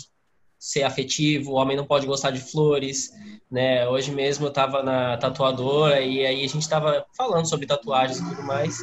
[0.64, 3.12] ser afetivo, o homem não pode gostar de flores,
[3.52, 3.86] né?
[3.86, 8.30] Hoje mesmo eu estava na tatuadora e aí a gente estava falando sobre tatuagens e
[8.30, 8.78] tudo mais.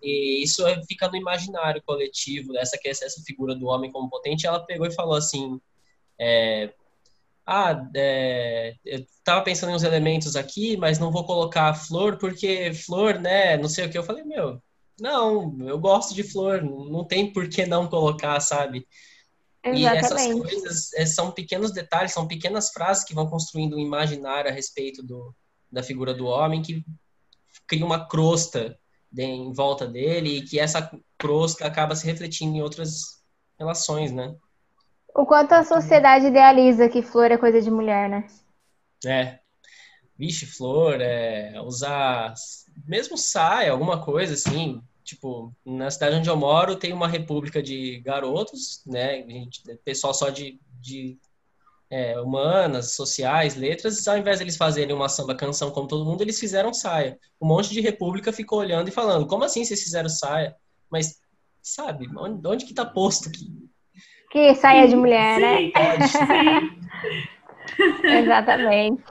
[0.00, 4.64] E isso fica no imaginário coletivo, essa que essa figura do homem como potente, ela
[4.64, 5.60] pegou e falou assim,
[6.16, 6.72] é,
[7.44, 12.72] ah, é, eu estava pensando em uns elementos aqui, mas não vou colocar flor porque
[12.72, 13.56] flor, né?
[13.56, 13.98] Não sei o que.
[13.98, 14.62] Eu falei, meu,
[15.00, 18.86] não, eu gosto de flor, não tem por que não colocar, sabe?
[19.62, 19.82] Exatamente.
[19.82, 24.50] E essas coisas é, são pequenos detalhes, são pequenas frases que vão construindo um imaginário
[24.50, 25.34] a respeito do,
[25.70, 26.84] da figura do homem que
[27.66, 28.78] cria uma crosta
[29.10, 33.22] de, em volta dele e que essa crosta acaba se refletindo em outras
[33.58, 34.34] relações, né?
[35.14, 38.26] O quanto a sociedade idealiza que flor é coisa de mulher, né?
[39.04, 39.40] É.
[40.16, 42.34] Vixe, flor, é, usar
[42.86, 48.00] mesmo saia, alguma coisa assim, tipo, na cidade onde eu moro tem uma república de
[48.00, 51.18] garotos, né, gente, pessoal só de, de
[51.90, 56.38] é, humanas, sociais, letras, ao invés deles fazerem uma samba canção como todo mundo, eles
[56.38, 57.18] fizeram saia.
[57.40, 60.54] Um monte de república ficou olhando e falando, como assim vocês fizeram saia?
[60.88, 61.20] Mas,
[61.60, 63.52] sabe, onde, onde que tá posto aqui?
[64.30, 65.56] Que saia de mulher, né?
[65.56, 66.60] sim, né?
[67.80, 68.06] Pode.
[68.06, 69.02] Exatamente.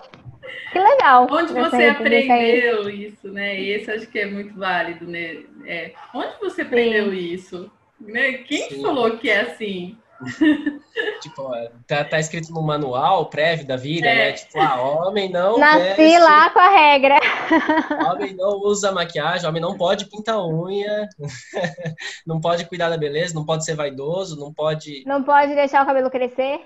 [0.72, 1.28] Que legal.
[1.32, 1.89] Onde você aí.
[1.89, 3.60] aprendeu isso, né?
[3.60, 5.38] Esse acho que é muito válido, né?
[5.66, 7.72] É, onde você aprendeu isso?
[8.00, 8.34] Né?
[8.39, 8.82] Quem Sim.
[8.82, 9.97] falou que é assim?
[11.22, 11.50] Tipo,
[11.88, 14.16] tá, tá escrito no manual prévio da vida, É.
[14.16, 14.32] né?
[14.34, 17.16] Tipo, ah, homem não Nasci veste, lá com a regra.
[18.12, 21.08] homem não usa maquiagem, homem não pode pintar unha,
[22.28, 25.86] não pode cuidar da beleza, não pode ser vaidoso, não pode, Não pode deixar o
[25.86, 26.60] cabelo crescer.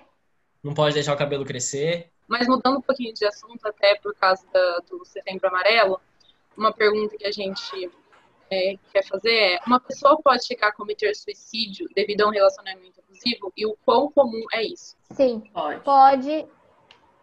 [0.64, 2.10] não pode deixar o cabelo crescer.
[2.28, 6.00] Mas mudando um pouquinho de assunto, até por causa da- do Setembro Amarelo,
[6.58, 7.92] uma pergunta que a gente
[8.52, 13.02] é, quer fazer é: uma pessoa pode chegar a cometer suicídio devido a um relacionamento
[13.02, 13.52] abusivo?
[13.58, 14.96] E o quão comum é isso?
[15.12, 15.80] Sim, Pode.
[15.82, 16.46] pode,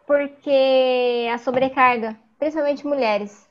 [0.05, 3.49] porque a sobrecarga, principalmente mulheres,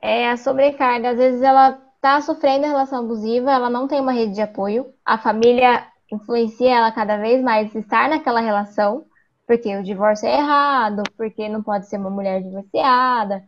[0.00, 1.10] é a sobrecarga.
[1.10, 5.16] Às vezes ela tá sofrendo relação abusiva, ela não tem uma rede de apoio, a
[5.18, 9.06] família influencia ela cada vez mais a estar naquela relação,
[9.52, 13.44] porque o divórcio é errado, porque não pode ser uma mulher divorciada.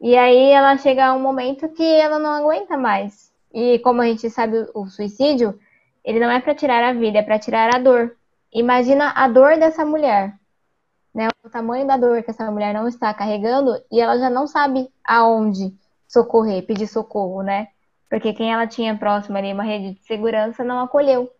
[0.00, 3.30] E aí ela chega a um momento que ela não aguenta mais.
[3.52, 5.60] E como a gente sabe, o suicídio,
[6.02, 8.16] ele não é para tirar a vida, é para tirar a dor.
[8.50, 10.34] Imagina a dor dessa mulher,
[11.14, 11.28] né?
[11.44, 14.88] O tamanho da dor que essa mulher não está carregando e ela já não sabe
[15.04, 15.74] aonde
[16.08, 17.68] socorrer, pedir socorro, né?
[18.08, 21.30] Porque quem ela tinha próximo ali, uma rede de segurança, não acolheu.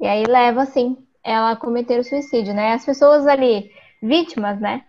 [0.00, 0.96] E aí leva, assim,
[1.28, 2.72] ela cometer o suicídio, né?
[2.72, 3.70] As pessoas ali,
[4.02, 4.84] vítimas, né?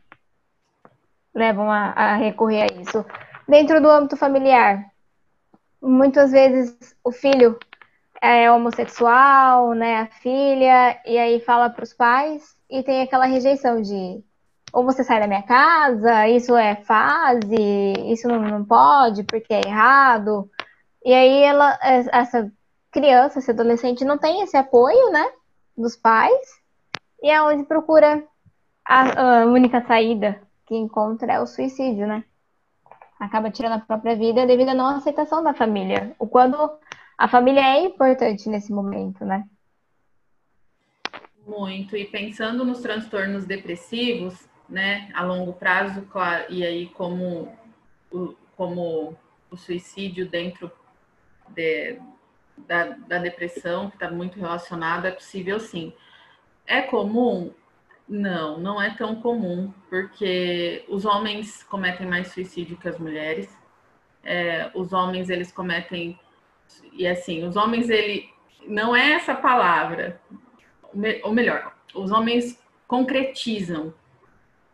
[1.35, 3.05] Levam a, a recorrer a isso.
[3.47, 4.85] Dentro do âmbito familiar,
[5.81, 7.57] muitas vezes o filho
[8.21, 13.81] é homossexual, né, a filha, e aí fala para os pais e tem aquela rejeição
[13.81, 14.23] de
[14.71, 17.55] ou você sai da minha casa, isso é fase,
[18.05, 20.47] isso não, não pode porque é errado.
[21.03, 22.51] E aí ela, essa
[22.91, 25.25] criança, esse adolescente não tem esse apoio, né,
[25.81, 26.59] dos pais,
[27.21, 28.23] e é onde procura
[28.85, 32.23] a, a única saída que encontra é o suicídio, né?
[33.19, 36.15] Acaba tirando a própria vida devido à não aceitação da família.
[36.19, 36.57] O quando
[37.17, 39.45] a família é importante nesse momento, né?
[41.45, 41.97] Muito.
[41.97, 47.51] E pensando nos transtornos depressivos, né, a longo prazo, claro, e aí como
[48.11, 49.17] o, como
[49.49, 50.71] o suicídio dentro
[51.49, 51.99] de,
[52.67, 55.93] da, da depressão, que está muito relacionado, é possível sim.
[56.65, 57.53] É comum?
[58.07, 63.49] Não, não é tão comum, porque os homens cometem mais suicídio que as mulheres.
[64.23, 66.19] É, os homens, eles cometem...
[66.93, 68.29] E assim, os homens, ele...
[68.67, 70.19] Não é essa palavra,
[71.23, 73.93] ou melhor, os homens concretizam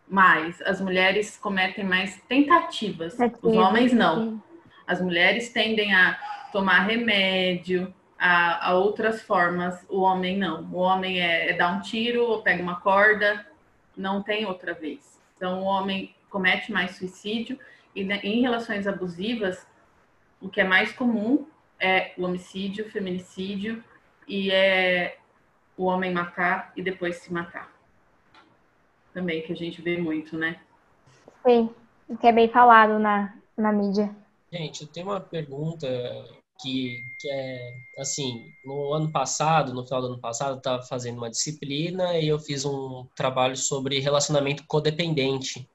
[0.07, 4.41] mais, as mulheres cometem mais tentativas, os homens não.
[4.87, 6.17] As mulheres tendem a
[6.55, 10.63] tomar remédio, a, a outras formas, o homem não.
[10.71, 13.45] O homem é, é dar um tiro ou pega uma corda,
[13.93, 15.19] não tem outra vez.
[15.35, 17.59] Então, o homem comete mais suicídio
[17.93, 19.67] e né, em relações abusivas,
[20.39, 21.45] o que é mais comum
[21.77, 23.83] é o homicídio, o feminicídio
[24.25, 25.17] e é
[25.75, 27.69] o homem matar e depois se matar.
[29.13, 30.61] Também que a gente vê muito, né?
[31.45, 31.69] Sim,
[32.21, 34.15] que é bem falado na, na mídia.
[34.49, 35.85] Gente, eu tenho uma pergunta
[36.61, 41.29] que, que é assim, no ano passado, no final do ano passado, estava fazendo uma
[41.29, 45.69] disciplina e eu fiz um trabalho sobre relacionamento codependente,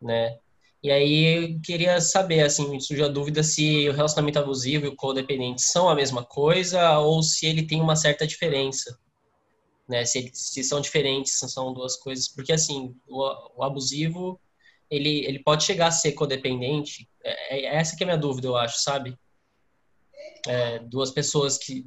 [0.00, 0.38] né?
[0.82, 4.88] E aí eu queria saber, assim, me surgiu a dúvida se o relacionamento abusivo e
[4.88, 8.98] o codependente são a mesma coisa ou se ele tem uma certa diferença,
[9.88, 10.04] né?
[10.04, 12.28] Se, se são diferentes, são duas coisas.
[12.28, 14.40] Porque, assim, o, o abusivo,
[14.90, 17.08] ele, ele pode chegar a ser codependente.
[17.24, 19.18] É, é essa que é a minha dúvida, eu acho, sabe?
[20.46, 21.84] É, duas pessoas que,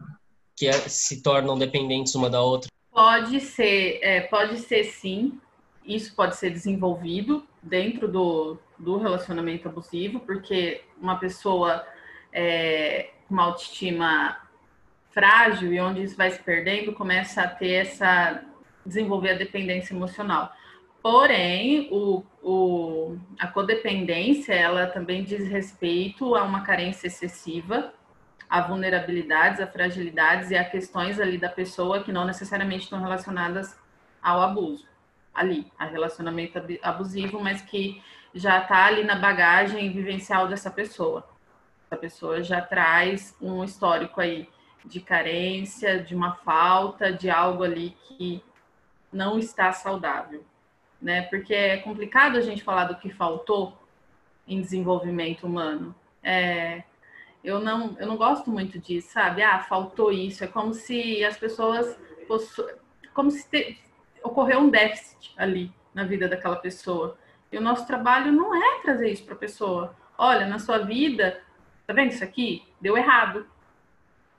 [0.56, 2.70] que é, se tornam dependentes uma da outra.
[2.92, 5.40] Pode ser, é, pode ser sim.
[5.86, 11.86] Isso pode ser desenvolvido dentro do, do relacionamento abusivo, porque uma pessoa
[12.32, 14.38] é, com uma autoestima
[15.12, 18.44] frágil e onde isso vai se perdendo, começa a ter essa
[18.86, 20.52] desenvolver a dependência emocional.
[21.02, 27.94] Porém, o, o, a codependência, ela também diz respeito a uma carência excessiva,
[28.50, 33.78] a vulnerabilidades, a fragilidades e a questões ali da pessoa que não necessariamente estão relacionadas
[34.22, 34.88] ao abuso,
[35.34, 38.02] ali, a relacionamento abusivo, mas que
[38.34, 41.28] já está ali na bagagem vivencial dessa pessoa.
[41.86, 44.50] Essa pessoa já traz um histórico aí
[44.86, 48.44] de carência, de uma falta, de algo ali que
[49.12, 50.44] não está saudável,
[51.02, 51.24] né?
[51.24, 53.78] Porque é complicado a gente falar do que faltou
[54.48, 55.96] em desenvolvimento humano.
[56.24, 56.84] É,
[57.44, 59.42] eu não, eu não gosto muito disso, sabe?
[59.42, 60.44] Ah, faltou isso.
[60.44, 62.68] É como se as pessoas possu...
[63.14, 63.78] como se te...
[64.24, 67.18] ocorreu um déficit ali na vida daquela pessoa.
[67.52, 69.96] E o nosso trabalho não é trazer isso para a pessoa.
[70.18, 71.42] Olha, na sua vida,
[71.88, 72.64] tá vendo isso aqui?
[72.80, 73.48] Deu errado.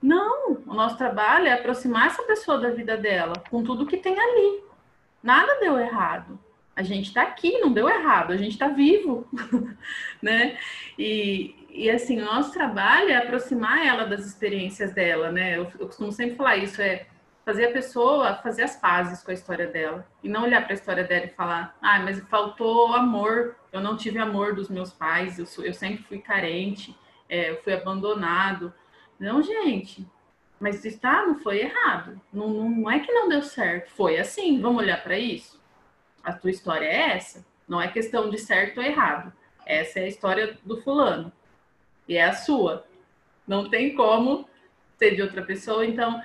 [0.02, 4.18] Não, o nosso trabalho é aproximar essa pessoa da vida dela, com tudo que tem
[4.18, 4.62] ali.
[5.22, 6.38] Nada deu errado.
[6.74, 9.28] A gente está aqui, não deu errado, a gente está vivo,
[10.22, 10.58] né?
[10.98, 15.56] E, e assim, o nosso trabalho é aproximar ela das experiências dela, né?
[15.56, 17.06] Eu, eu costumo sempre falar isso, é
[17.44, 20.74] fazer a pessoa fazer as pazes com a história dela e não olhar para a
[20.74, 25.38] história dela e falar, ah, mas faltou amor, eu não tive amor dos meus pais,
[25.38, 26.96] eu, sou, eu sempre fui carente,
[27.28, 28.72] é, eu fui abandonado.
[29.18, 30.06] Não, gente,
[30.60, 32.20] mas está, não foi errado.
[32.32, 34.60] Não, não é que não deu certo, foi assim.
[34.60, 35.60] Vamos olhar para isso?
[36.22, 37.44] A tua história é essa.
[37.66, 39.32] Não é questão de certo ou errado.
[39.64, 41.32] Essa é a história do fulano.
[42.10, 42.84] E é a sua.
[43.48, 44.46] Não tem como
[44.98, 45.86] ser de outra pessoa.
[45.86, 46.20] Então,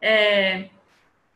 [0.00, 0.70] é,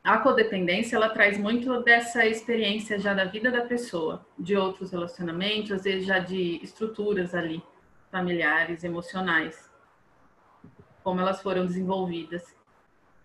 [0.03, 5.73] a codependência ela traz muito dessa experiência já da vida da pessoa, de outros relacionamentos,
[5.73, 7.63] às vezes já de estruturas ali
[8.11, 9.71] familiares, emocionais
[11.03, 12.43] como elas foram desenvolvidas.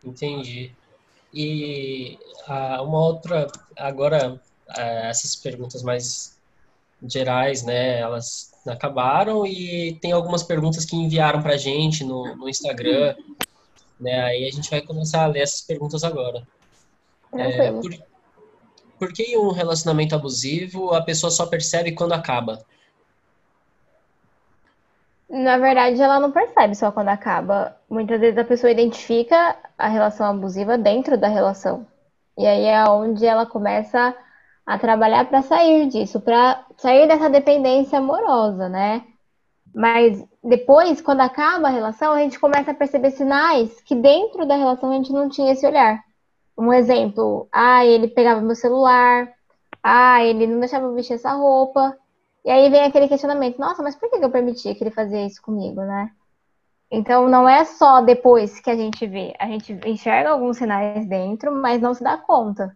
[0.03, 0.72] Entendi.
[1.34, 6.39] E ah, uma outra, agora ah, essas perguntas mais
[7.03, 12.49] gerais, né, elas acabaram e tem algumas perguntas que enviaram para a gente no, no
[12.49, 13.15] Instagram,
[13.99, 16.43] né, aí a gente vai começar a ler essas perguntas agora.
[17.34, 17.91] É, por,
[18.99, 22.63] por que em um relacionamento abusivo a pessoa só percebe quando acaba?
[25.30, 27.76] Na verdade, ela não percebe só quando acaba.
[27.89, 31.86] Muitas vezes a pessoa identifica a relação abusiva dentro da relação.
[32.38, 34.15] E aí é onde ela começa
[34.68, 39.05] a trabalhar para sair disso, para sair dessa dependência amorosa, né?
[39.74, 44.55] Mas depois, quando acaba a relação, a gente começa a perceber sinais que dentro da
[44.57, 46.03] relação a gente não tinha esse olhar.
[46.57, 49.32] Um exemplo, ah, ele pegava meu celular,
[49.82, 51.95] ah, ele não deixava eu vestir essa roupa.
[52.43, 55.41] E aí vem aquele questionamento, nossa, mas por que eu permitia que ele fazia isso
[55.41, 56.11] comigo, né?
[56.91, 61.51] Então não é só depois que a gente vê, a gente enxerga alguns sinais dentro,
[61.53, 62.76] mas não se dá conta.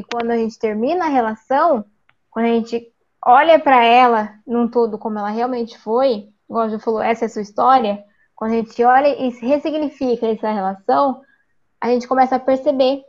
[0.00, 1.84] E quando a gente termina a relação,
[2.30, 2.90] quando a gente
[3.22, 7.28] olha para ela num todo como ela realmente foi, igual já falou, essa é a
[7.28, 8.02] sua história,
[8.34, 11.20] quando a gente olha e ressignifica essa relação,
[11.78, 13.04] a gente começa a perceber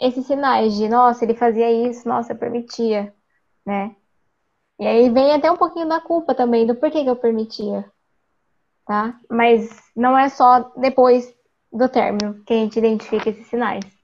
[0.00, 3.12] esses sinais de, nossa, ele fazia isso, nossa, eu permitia,
[3.66, 3.96] né?
[4.78, 7.84] E aí vem até um pouquinho da culpa também, do porquê que eu permitia.
[8.86, 9.18] Tá?
[9.28, 11.34] Mas não é só depois
[11.72, 13.97] do término que a gente identifica esses sinais.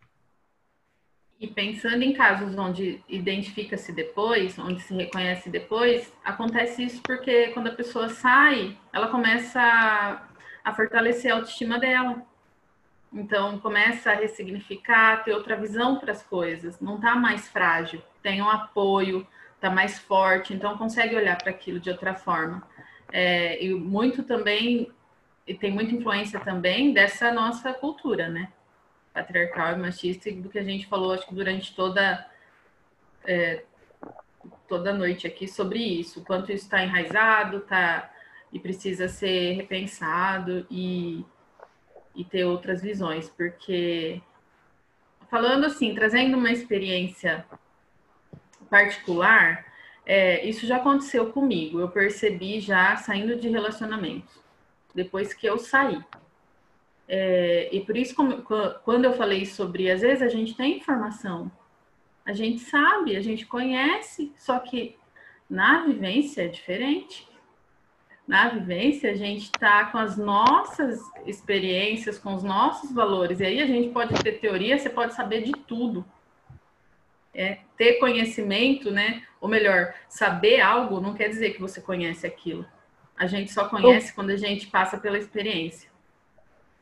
[1.41, 7.69] E pensando em casos onde identifica-se depois, onde se reconhece depois, acontece isso porque quando
[7.69, 10.23] a pessoa sai, ela começa a,
[10.65, 12.25] a fortalecer a autoestima dela.
[13.13, 18.43] Então, começa a ressignificar, ter outra visão para as coisas, não está mais frágil, tem
[18.43, 22.63] um apoio, está mais forte, então consegue olhar para aquilo de outra forma.
[23.13, 24.91] É, e muito também,
[25.47, 28.49] e tem muita influência também dessa nossa cultura, né?
[29.15, 32.29] Patriarcal e machista, do que a gente falou, acho que durante toda,
[33.25, 33.63] é,
[34.69, 38.11] toda noite aqui sobre isso, quanto isso está enraizado, tá,
[38.53, 41.25] e precisa ser repensado e,
[42.15, 44.21] e ter outras visões, porque
[45.31, 47.45] falando assim, trazendo uma experiência
[48.69, 49.65] particular,
[50.07, 51.81] é, isso já aconteceu comigo.
[51.81, 54.39] Eu percebi já saindo de relacionamentos,
[54.95, 56.03] depois que eu saí.
[57.09, 58.43] É, e por isso, como,
[58.85, 61.51] quando eu falei sobre, às vezes a gente tem informação,
[62.25, 64.97] a gente sabe, a gente conhece, só que
[65.49, 67.29] na vivência é diferente.
[68.27, 73.41] Na vivência, a gente está com as nossas experiências, com os nossos valores.
[73.41, 76.05] E aí a gente pode ter teoria, você pode saber de tudo
[77.35, 79.23] é, ter conhecimento, né?
[79.41, 82.65] Ou melhor, saber algo não quer dizer que você conhece aquilo.
[83.17, 85.91] A gente só conhece quando a gente passa pela experiência.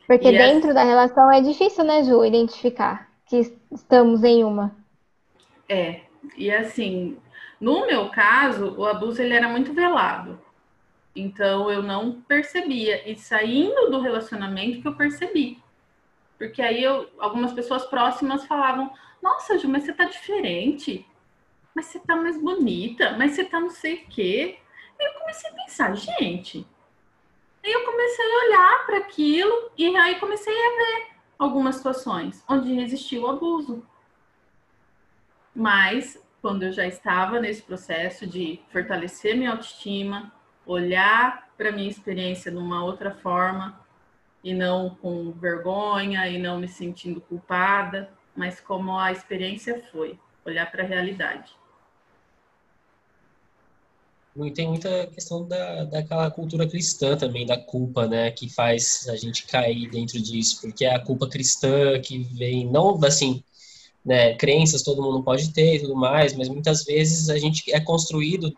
[0.07, 0.75] Porque e dentro essa...
[0.75, 4.77] da relação é difícil, né, Ju, identificar que estamos em uma.
[5.69, 6.03] É,
[6.37, 7.17] e assim,
[7.61, 10.39] no meu caso, o abuso ele era muito velado.
[11.15, 13.09] Então eu não percebia.
[13.09, 15.63] E saindo do relacionamento que eu percebi.
[16.37, 18.93] Porque aí eu, algumas pessoas próximas falavam:
[19.23, 21.07] nossa, Ju, mas você tá diferente.
[21.75, 23.17] Mas você tá mais bonita.
[23.17, 24.59] Mas você tá não sei o quê.
[24.99, 26.67] Aí eu comecei a pensar, gente.
[27.65, 31.07] Aí eu comecei a olhar para aquilo e aí comecei a ver
[31.39, 33.87] algumas situações onde existiu abuso.
[35.55, 40.33] Mas quando eu já estava nesse processo de fortalecer minha autoestima,
[40.67, 43.81] olhar para minha experiência de uma outra forma
[44.43, 50.69] e não com vergonha e não me sentindo culpada, mas como a experiência foi, olhar
[50.71, 51.57] para a realidade.
[54.55, 59.47] Tem muita questão da, daquela cultura cristã também, da culpa, né, que faz a gente
[59.47, 63.43] cair dentro disso, porque é a culpa cristã que vem, não assim,
[64.05, 67.79] né, crenças todo mundo pode ter e tudo mais, mas muitas vezes a gente é
[67.79, 68.57] construído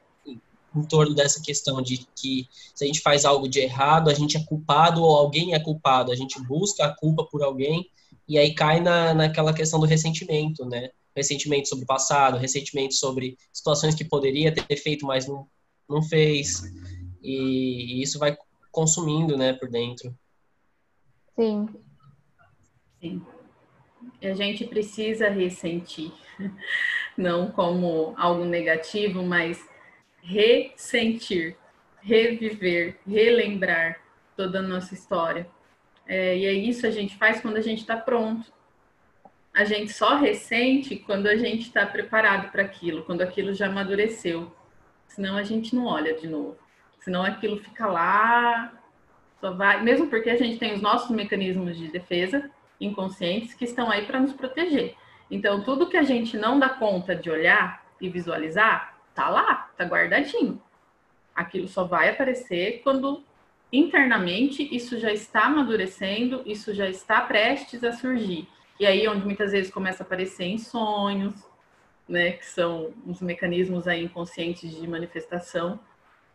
[0.77, 4.37] em torno dessa questão de que se a gente faz algo de errado, a gente
[4.37, 7.89] é culpado ou alguém é culpado, a gente busca a culpa por alguém
[8.29, 10.91] e aí cai na, naquela questão do ressentimento, né?
[11.14, 15.47] Ressentimento sobre o passado, ressentimento sobre situações que poderia ter feito, mas não,
[15.89, 16.62] não fez.
[17.22, 18.37] E, e isso vai
[18.70, 20.16] consumindo, né, por dentro.
[21.37, 21.68] Sim.
[23.01, 23.22] Sim.
[24.22, 26.12] A gente precisa ressentir,
[27.16, 29.66] não como algo negativo, mas
[30.22, 31.57] ressentir,
[32.01, 34.01] reviver, relembrar
[34.37, 35.47] toda a nossa história.
[36.07, 38.53] É, e é isso a gente faz quando a gente está pronto.
[39.53, 44.53] A gente só ressente quando a gente está preparado para aquilo, quando aquilo já amadureceu.
[45.15, 46.57] Senão a gente não olha de novo.
[46.99, 48.73] Senão aquilo fica lá,
[49.41, 49.81] só vai.
[49.81, 52.51] Mesmo porque a gente tem os nossos mecanismos de defesa
[52.81, 54.97] inconscientes que estão aí para nos proteger.
[55.31, 59.85] Então, tudo que a gente não dá conta de olhar e visualizar, tá lá, tá
[59.85, 60.61] guardadinho.
[61.33, 63.23] Aquilo só vai aparecer quando
[63.73, 68.49] internamente isso já está amadurecendo, isso já está prestes a surgir.
[68.81, 71.35] E aí onde muitas vezes começa a aparecer em sonhos,
[72.09, 75.81] né, que são os mecanismos aí inconscientes de manifestação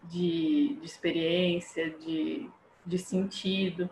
[0.03, 2.49] de, de experiência, de,
[2.85, 3.89] de sentido.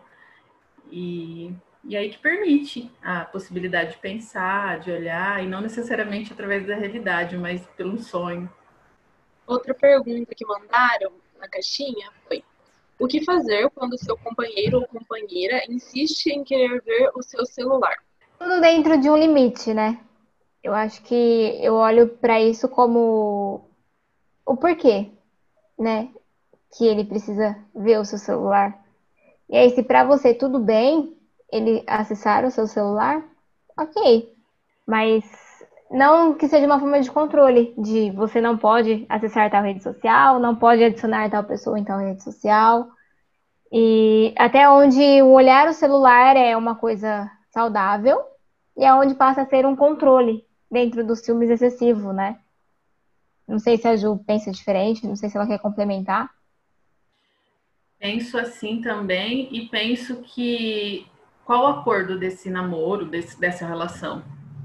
[0.90, 1.52] E,
[1.84, 6.74] e aí que permite a possibilidade de pensar, de olhar, e não necessariamente através da
[6.74, 8.50] realidade, mas pelo sonho.
[9.46, 12.42] Outra pergunta que mandaram na caixinha foi:
[12.98, 17.96] o que fazer quando seu companheiro ou companheira insiste em querer ver o seu celular?
[18.38, 19.98] Tudo dentro de um limite, né?
[20.68, 23.70] Eu acho que eu olho para isso como
[24.44, 25.10] o porquê,
[25.78, 26.10] né?
[26.76, 28.78] Que ele precisa ver o seu celular.
[29.48, 31.16] E aí, se para você tudo bem
[31.50, 33.24] ele acessar o seu celular,
[33.78, 34.30] ok.
[34.86, 35.24] Mas
[35.90, 40.38] não que seja uma forma de controle, de você não pode acessar tal rede social,
[40.38, 42.88] não pode adicionar tal pessoa em tal rede social.
[43.72, 48.20] E até onde olhar o celular é uma coisa saudável
[48.76, 52.38] e é onde passa a ser um controle dentro dos filmes excessivo, né?
[53.46, 56.30] Não sei se a Ju pensa diferente, não sei se ela quer complementar.
[57.98, 61.06] Penso assim também e penso que
[61.44, 64.22] qual o acordo desse namoro, desse, dessa relação?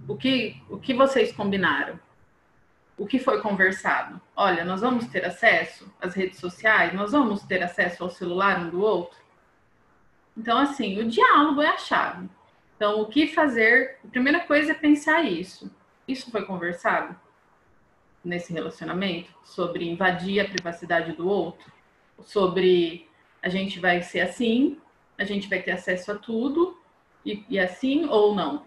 [0.08, 1.98] O que, o que vocês combinaram?
[2.98, 4.22] O que foi conversado?
[4.36, 8.70] Olha, nós vamos ter acesso às redes sociais, nós vamos ter acesso ao celular um
[8.70, 9.18] do outro.
[10.38, 12.30] Então, assim, o diálogo é a chave.
[12.76, 13.98] Então, o que fazer?
[14.04, 15.72] A primeira coisa é pensar isso.
[16.08, 17.16] Isso foi conversado
[18.24, 21.72] nesse relacionamento sobre invadir a privacidade do outro,
[22.22, 23.10] sobre
[23.42, 24.80] a gente vai ser assim,
[25.18, 26.78] a gente vai ter acesso a tudo
[27.26, 28.66] e, e assim ou não.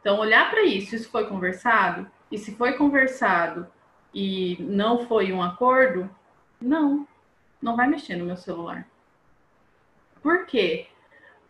[0.00, 2.10] Então, olhar para isso, isso foi conversado?
[2.30, 3.66] E se foi conversado
[4.14, 6.08] e não foi um acordo,
[6.60, 7.06] não,
[7.60, 8.86] não vai mexer no meu celular.
[10.22, 10.86] Por quê?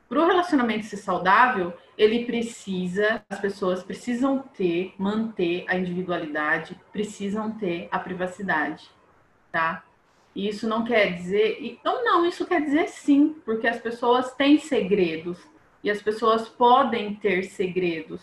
[0.09, 7.51] Para o relacionamento ser saudável, ele precisa, as pessoas precisam ter, manter a individualidade, precisam
[7.53, 8.91] ter a privacidade,
[9.53, 9.85] tá?
[10.35, 14.59] E isso não quer dizer, então não, isso quer dizer sim, porque as pessoas têm
[14.59, 15.39] segredos
[15.83, 18.23] e as pessoas podem ter segredos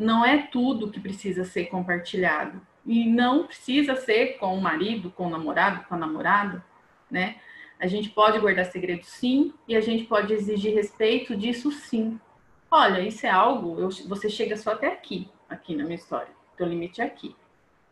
[0.00, 2.60] não é tudo que precisa ser compartilhado.
[2.86, 6.64] E não precisa ser com o marido, com o namorado, com a namorada,
[7.10, 7.36] né?
[7.78, 12.18] A gente pode guardar segredo sim, e a gente pode exigir respeito disso sim.
[12.70, 16.32] Olha, isso é algo, eu, você chega só até aqui, aqui na minha história.
[16.56, 17.34] Teu limite é aqui.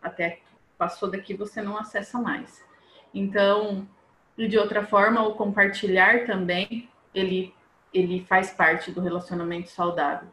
[0.00, 0.42] Até aqui.
[0.76, 2.64] Passou daqui, você não acessa mais.
[3.12, 3.88] Então,
[4.36, 7.52] de outra forma, o compartilhar também, ele,
[7.92, 10.28] ele faz parte do relacionamento saudável.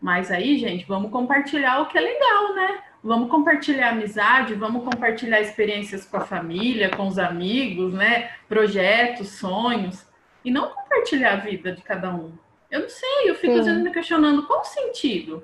[0.00, 2.84] Mas aí, gente, vamos compartilhar o que é legal, né?
[3.02, 8.30] Vamos compartilhar amizade, vamos compartilhar experiências com a família, com os amigos, né?
[8.48, 10.06] Projetos, sonhos.
[10.44, 12.32] E não compartilhar a vida de cada um.
[12.70, 13.60] Eu não sei, eu fico Sim.
[13.60, 15.42] às vezes me questionando qual o sentido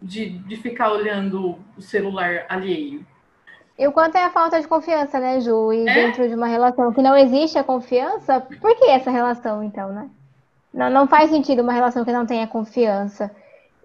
[0.00, 3.06] de, de ficar olhando o celular alheio.
[3.78, 5.72] E o quanto é a falta de confiança, né, Ju?
[5.72, 5.94] E é?
[5.94, 10.08] dentro de uma relação que não existe a confiança, por que essa relação, então, né?
[10.72, 13.34] Não, não faz sentido uma relação que não tenha confiança.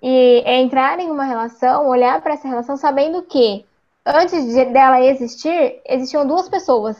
[0.01, 3.65] E é entrar em uma relação, olhar para essa relação sabendo que
[4.05, 6.97] antes de, dela existir, existiam duas pessoas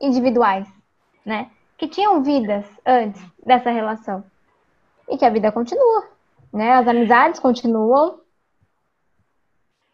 [0.00, 0.66] individuais,
[1.24, 1.50] né?
[1.76, 4.24] Que tinham vidas antes dessa relação.
[5.08, 6.08] E que a vida continua,
[6.52, 6.72] né?
[6.74, 8.20] As amizades continuam.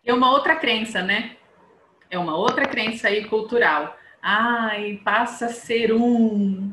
[0.04, 1.36] É uma outra crença, né?
[2.10, 3.96] É uma outra crença aí cultural.
[4.22, 6.72] ai, passa a ser um.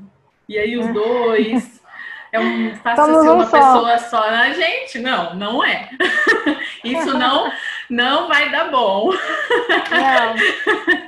[0.50, 1.82] E aí os dois
[2.32, 3.58] é um, passa a ser um uma só.
[3.58, 4.24] pessoa só.
[4.24, 5.90] Ah, gente, não, não é.
[6.84, 7.52] Isso não,
[7.90, 9.12] não vai dar bom.
[9.92, 10.36] Não.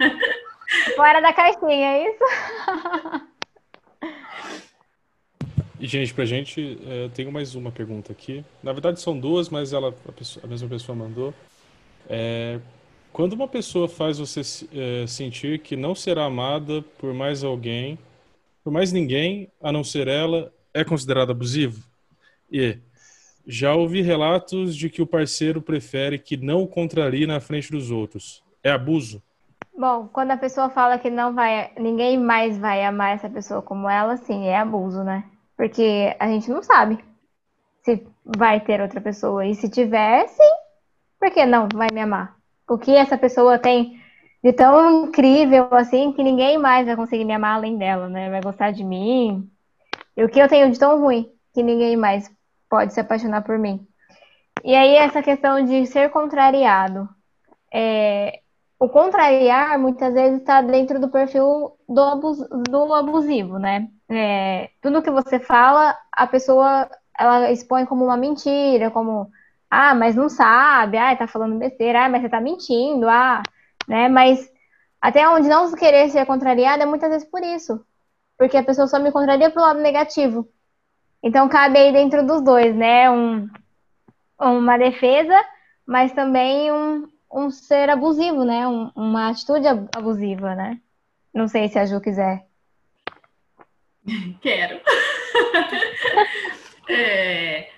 [0.95, 2.23] Fora da caixinha, é isso?
[5.79, 8.43] E, gente, pra gente, eu tenho mais uma pergunta aqui.
[8.61, 11.33] Na verdade, são duas, mas ela, a, pessoa- a mesma pessoa mandou.
[12.09, 12.59] É,
[13.13, 14.41] quando uma pessoa faz você
[14.73, 17.97] eh, sentir que não será amada por mais alguém,
[18.63, 21.81] por mais ninguém, a não ser ela, é considerado abusivo?
[22.51, 22.77] E
[23.47, 27.89] já ouvi relatos de que o parceiro prefere que não o contrarie na frente dos
[27.89, 28.43] outros.
[28.61, 29.23] É abuso?
[29.77, 33.89] Bom, quando a pessoa fala que não vai, ninguém mais vai amar essa pessoa como
[33.89, 35.23] ela, sim, é abuso, né?
[35.59, 37.03] Porque a gente não sabe
[37.83, 39.45] se vai ter outra pessoa.
[39.45, 40.51] E se tiver, sim,
[41.19, 42.33] por que não vai me amar?
[42.65, 44.01] O que essa pessoa tem
[44.41, 48.29] de tão incrível assim que ninguém mais vai conseguir me amar além dela, né?
[48.29, 49.51] Vai gostar de mim.
[50.15, 52.31] E o que eu tenho de tão ruim que ninguém mais
[52.69, 53.85] pode se apaixonar por mim.
[54.63, 57.09] E aí, essa questão de ser contrariado.
[57.69, 58.39] É,
[58.79, 63.89] o contrariar muitas vezes está dentro do perfil do, abus- do abusivo, né?
[64.09, 69.29] É, tudo que você fala, a pessoa ela expõe como uma mentira, como
[69.69, 73.43] ah, mas não sabe, ah, tá falando besteira, ah, mas você tá mentindo, ah,
[73.87, 74.07] né?
[74.07, 74.49] Mas
[75.01, 77.85] até onde não querer ser contrariada é muitas vezes por isso,
[78.37, 80.47] porque a pessoa só me contraria pro lado negativo.
[81.23, 83.09] Então cabe aí dentro dos dois, né?
[83.11, 83.49] Um,
[84.39, 85.35] uma defesa,
[85.85, 88.67] mas também um, um ser abusivo, né?
[88.67, 90.81] Um- uma atitude ab- abusiva, né?
[91.33, 92.45] Não sei se a Ju quiser.
[94.41, 94.81] Quero.
[96.91, 97.69] É,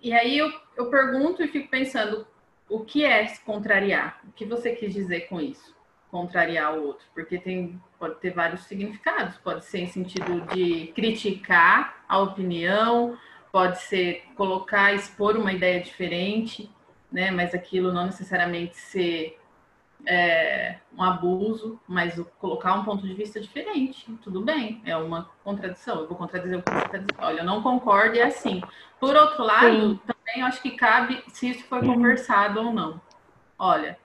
[0.00, 2.26] E aí eu, eu pergunto e fico pensando,
[2.68, 4.20] o que é contrariar?
[4.28, 5.74] O que você quis dizer com isso?
[6.10, 7.04] Contrariar o outro?
[7.14, 9.38] Porque tem, pode ter vários significados.
[9.38, 13.18] Pode ser em sentido de criticar a opinião,
[13.50, 16.70] pode ser colocar, expor uma ideia diferente,
[17.10, 17.30] né?
[17.30, 19.38] Mas aquilo não necessariamente ser
[20.06, 26.00] é, um abuso, mas colocar um ponto de vista diferente, tudo bem, é uma contradição.
[26.00, 27.14] Eu vou contradizer o que você está dizendo.
[27.18, 28.62] Olha, eu não concordo e é assim.
[29.00, 30.00] Por outro lado, Sim.
[30.06, 33.00] também acho que cabe se isso foi conversado ou não.
[33.58, 33.98] Olha,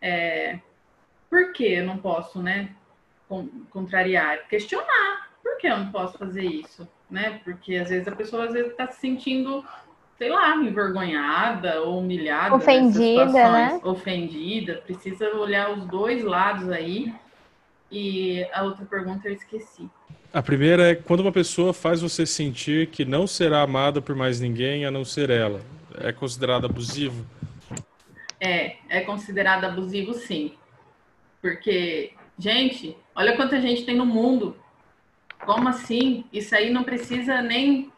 [0.00, 0.58] é,
[1.30, 2.74] por que eu não posso, né,
[3.28, 4.48] con- contrariar?
[4.48, 5.30] Questionar.
[5.42, 6.88] Por que eu não posso fazer isso?
[7.08, 7.40] Né?
[7.44, 9.64] Porque às vezes a pessoa às vezes está se sentindo,
[10.18, 13.80] sei lá, envergonhada ou humilhada Ofendida, né?
[13.82, 14.82] Ofendida.
[14.86, 17.12] Precisa olhar os dois lados aí.
[17.90, 19.88] E a outra pergunta eu esqueci.
[20.32, 24.40] A primeira é quando uma pessoa faz você sentir que não será amada por mais
[24.40, 25.60] ninguém a não ser ela.
[25.98, 27.24] É considerado abusivo?
[28.40, 30.52] É, é considerado abusivo sim.
[31.40, 34.56] Porque, gente, olha quanta gente tem no mundo.
[35.44, 36.24] Como assim?
[36.32, 37.92] Isso aí não precisa nem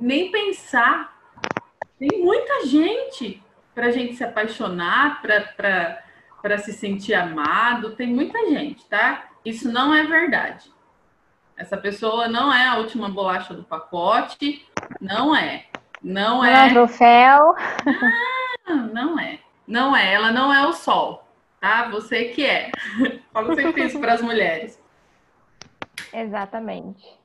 [0.00, 1.16] nem pensar.
[1.98, 3.42] Tem muita gente
[3.74, 7.94] para a gente se apaixonar, para se sentir amado.
[7.94, 9.28] Tem muita gente, tá?
[9.44, 10.70] Isso não é verdade.
[11.56, 14.66] Essa pessoa não é a última bolacha do pacote.
[15.00, 15.66] Não é.
[16.02, 17.54] Não é troféu.
[18.66, 19.38] Não, não é.
[19.66, 20.14] Não é.
[20.14, 21.28] Ela não é o sol,
[21.60, 21.88] tá?
[21.90, 22.70] Você que é.
[23.30, 24.82] Falo sempre isso para as mulheres.
[26.12, 27.19] Exatamente.